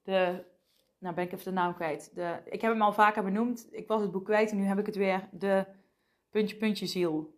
De, 0.02 0.44
nou 0.98 1.14
ben 1.14 1.24
ik 1.24 1.32
even 1.32 1.44
de 1.44 1.50
naam 1.50 1.74
kwijt. 1.74 2.14
De, 2.14 2.40
ik 2.44 2.60
heb 2.60 2.72
hem 2.72 2.82
al 2.82 2.92
vaker 2.92 3.24
benoemd. 3.24 3.68
Ik 3.70 3.88
was 3.88 4.02
het 4.02 4.10
boek 4.10 4.24
kwijt 4.24 4.50
en 4.50 4.56
nu 4.56 4.64
heb 4.64 4.78
ik 4.78 4.86
het 4.86 4.96
weer. 4.96 5.28
De 5.32 5.66
puntje, 6.30 6.56
puntje 6.56 6.86
ziel. 6.86 7.34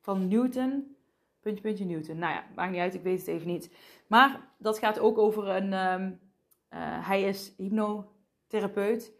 Van 0.00 0.28
Newton. 0.28 0.96
Puntje, 1.40 1.62
puntje 1.62 1.84
Newton. 1.84 2.18
Nou 2.18 2.32
ja, 2.32 2.44
maakt 2.54 2.70
niet 2.70 2.80
uit, 2.80 2.94
ik 2.94 3.02
weet 3.02 3.18
het 3.18 3.28
even 3.28 3.46
niet. 3.46 3.74
Maar 4.06 4.48
dat 4.58 4.78
gaat 4.78 4.98
ook 4.98 5.18
over 5.18 5.48
een. 5.48 5.72
Um, 5.72 6.20
uh, 6.70 7.08
hij 7.08 7.22
is 7.22 7.54
hypnotherapeut. 7.56 9.12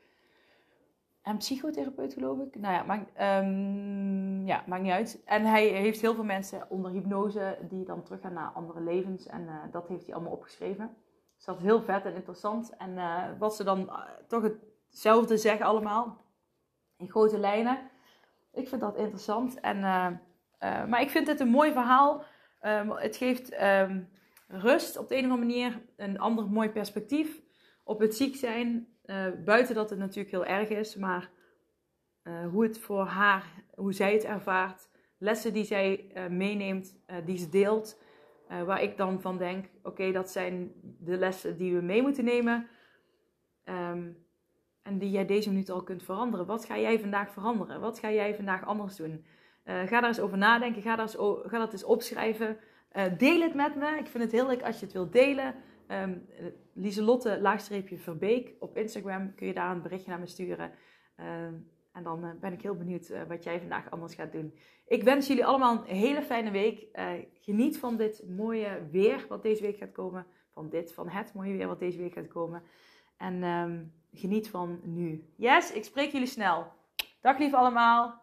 En 1.22 1.36
psychotherapeut, 1.36 2.12
geloof 2.12 2.38
ik. 2.38 2.54
Nou 2.54 2.74
ja 2.74 2.82
maakt, 2.82 3.10
um, 3.20 4.46
ja, 4.46 4.64
maakt 4.66 4.82
niet 4.82 4.92
uit. 4.92 5.22
En 5.24 5.44
hij 5.44 5.66
heeft 5.66 6.00
heel 6.00 6.14
veel 6.14 6.24
mensen 6.24 6.70
onder 6.70 6.90
hypnose 6.90 7.58
die 7.68 7.84
dan 7.84 8.02
teruggaan 8.02 8.32
naar 8.32 8.50
andere 8.50 8.80
levens. 8.80 9.26
En 9.26 9.42
uh, 9.42 9.54
dat 9.70 9.88
heeft 9.88 10.04
hij 10.04 10.14
allemaal 10.14 10.32
opgeschreven. 10.32 10.96
Dus 11.40 11.48
dat 11.48 11.58
is 11.58 11.64
heel 11.64 11.82
vet 11.82 12.04
en 12.04 12.14
interessant. 12.14 12.76
En 12.76 12.90
uh, 12.90 13.24
wat 13.38 13.56
ze 13.56 13.64
dan 13.64 13.90
toch 14.28 14.42
hetzelfde 14.88 15.36
zeggen 15.36 15.66
allemaal. 15.66 16.24
In 16.96 17.08
grote 17.08 17.38
lijnen. 17.38 17.78
Ik 18.52 18.68
vind 18.68 18.80
dat 18.80 18.96
interessant. 18.96 19.60
En 19.60 19.76
uh, 19.76 20.86
maar 20.86 21.00
ik 21.00 21.10
vind 21.10 21.26
het 21.26 21.40
een 21.40 21.48
mooi 21.48 21.72
verhaal. 21.72 22.24
Um, 22.62 22.90
het 22.90 23.16
geeft 23.16 23.62
um, 23.62 24.08
rust 24.48 24.96
op 24.96 25.08
de 25.08 25.16
een 25.16 25.24
of 25.24 25.30
andere 25.30 25.46
manier, 25.46 25.82
een 25.96 26.18
ander 26.18 26.50
mooi 26.50 26.68
perspectief 26.68 27.42
op 27.84 28.00
het 28.00 28.16
ziek 28.16 28.36
zijn. 28.36 28.88
Buiten 29.44 29.74
dat 29.74 29.90
het 29.90 29.98
natuurlijk 29.98 30.30
heel 30.30 30.44
erg 30.44 30.68
is, 30.68 30.96
maar 30.96 31.30
hoe 32.50 32.62
het 32.62 32.78
voor 32.78 33.04
haar, 33.04 33.44
hoe 33.74 33.92
zij 33.92 34.12
het 34.12 34.24
ervaart, 34.24 34.88
lessen 35.18 35.52
die 35.52 35.64
zij 35.64 36.12
meeneemt, 36.30 36.96
die 37.24 37.38
ze 37.38 37.48
deelt, 37.48 38.00
waar 38.48 38.82
ik 38.82 38.96
dan 38.96 39.20
van 39.20 39.38
denk: 39.38 39.66
oké, 39.82 40.12
dat 40.12 40.30
zijn 40.30 40.72
de 41.00 41.16
lessen 41.16 41.56
die 41.56 41.74
we 41.74 41.80
mee 41.80 42.02
moeten 42.02 42.24
nemen. 42.24 42.68
Um, 43.64 44.16
en 44.82 44.98
die 44.98 45.10
jij 45.10 45.26
deze 45.26 45.48
minuut 45.48 45.70
al 45.70 45.82
kunt 45.82 46.02
veranderen. 46.02 46.46
Wat 46.46 46.64
ga 46.64 46.78
jij 46.78 47.00
vandaag 47.00 47.32
veranderen? 47.32 47.80
Wat 47.80 47.98
ga 47.98 48.10
jij 48.10 48.34
vandaag 48.34 48.64
anders 48.64 48.96
doen? 48.96 49.24
Uh, 49.64 49.80
ga 49.80 50.00
daar 50.00 50.08
eens 50.08 50.20
over 50.20 50.38
nadenken. 50.38 50.82
Ga, 50.82 50.96
daar 50.96 51.06
eens, 51.06 51.16
ga 51.50 51.58
dat 51.58 51.72
eens 51.72 51.84
opschrijven. 51.84 52.58
deel 53.18 53.40
het 53.40 53.54
met 53.54 53.74
me. 53.76 53.96
Ik 53.98 54.06
vind 54.06 54.22
het 54.22 54.32
heel 54.32 54.46
leuk 54.46 54.62
als 54.62 54.78
je 54.78 54.84
het 54.84 54.94
wilt 54.94 55.12
delen. 55.12 55.54
Um, 55.88 56.26
Lieselotte, 56.72 57.40
laagstreepje 57.40 57.98
Verbeek. 57.98 58.54
Op 58.58 58.76
Instagram 58.76 59.34
kun 59.34 59.46
je 59.46 59.54
daar 59.54 59.70
een 59.70 59.82
berichtje 59.82 60.10
naar 60.10 60.20
me 60.20 60.26
sturen. 60.26 60.72
Ehm, 61.16 61.54
en 61.92 62.02
dan 62.02 62.24
uh, 62.24 62.30
ben 62.40 62.52
ik 62.52 62.62
heel 62.62 62.76
benieuwd 62.76 63.26
wat 63.28 63.44
jij 63.44 63.60
vandaag 63.60 63.90
anders 63.90 64.14
gaat 64.14 64.32
doen. 64.32 64.54
Ik 64.86 65.02
wens 65.02 65.26
jullie 65.26 65.46
allemaal 65.46 65.78
een 65.78 65.96
hele 65.96 66.22
fijne 66.22 66.50
week. 66.50 66.86
Geniet 67.40 67.78
van 67.78 67.96
dit 67.96 68.24
mooie 68.28 68.88
weer 68.90 69.24
wat 69.28 69.42
deze 69.42 69.62
week 69.62 69.76
gaat 69.76 69.92
komen. 69.92 70.26
Van 70.52 70.68
dit, 70.68 70.94
van 70.94 71.08
het 71.08 71.34
mooie 71.34 71.56
weer 71.56 71.66
wat 71.66 71.78
deze 71.78 71.98
week 71.98 72.12
gaat 72.12 72.28
komen. 72.28 72.62
En 73.16 73.42
um, 73.42 73.92
geniet 74.12 74.48
van 74.48 74.80
nu. 74.82 75.32
Yes, 75.36 75.72
ik 75.72 75.84
spreek 75.84 76.12
jullie 76.12 76.26
snel. 76.26 76.72
Dag 77.20 77.38
lief 77.38 77.54
allemaal. 77.54 78.22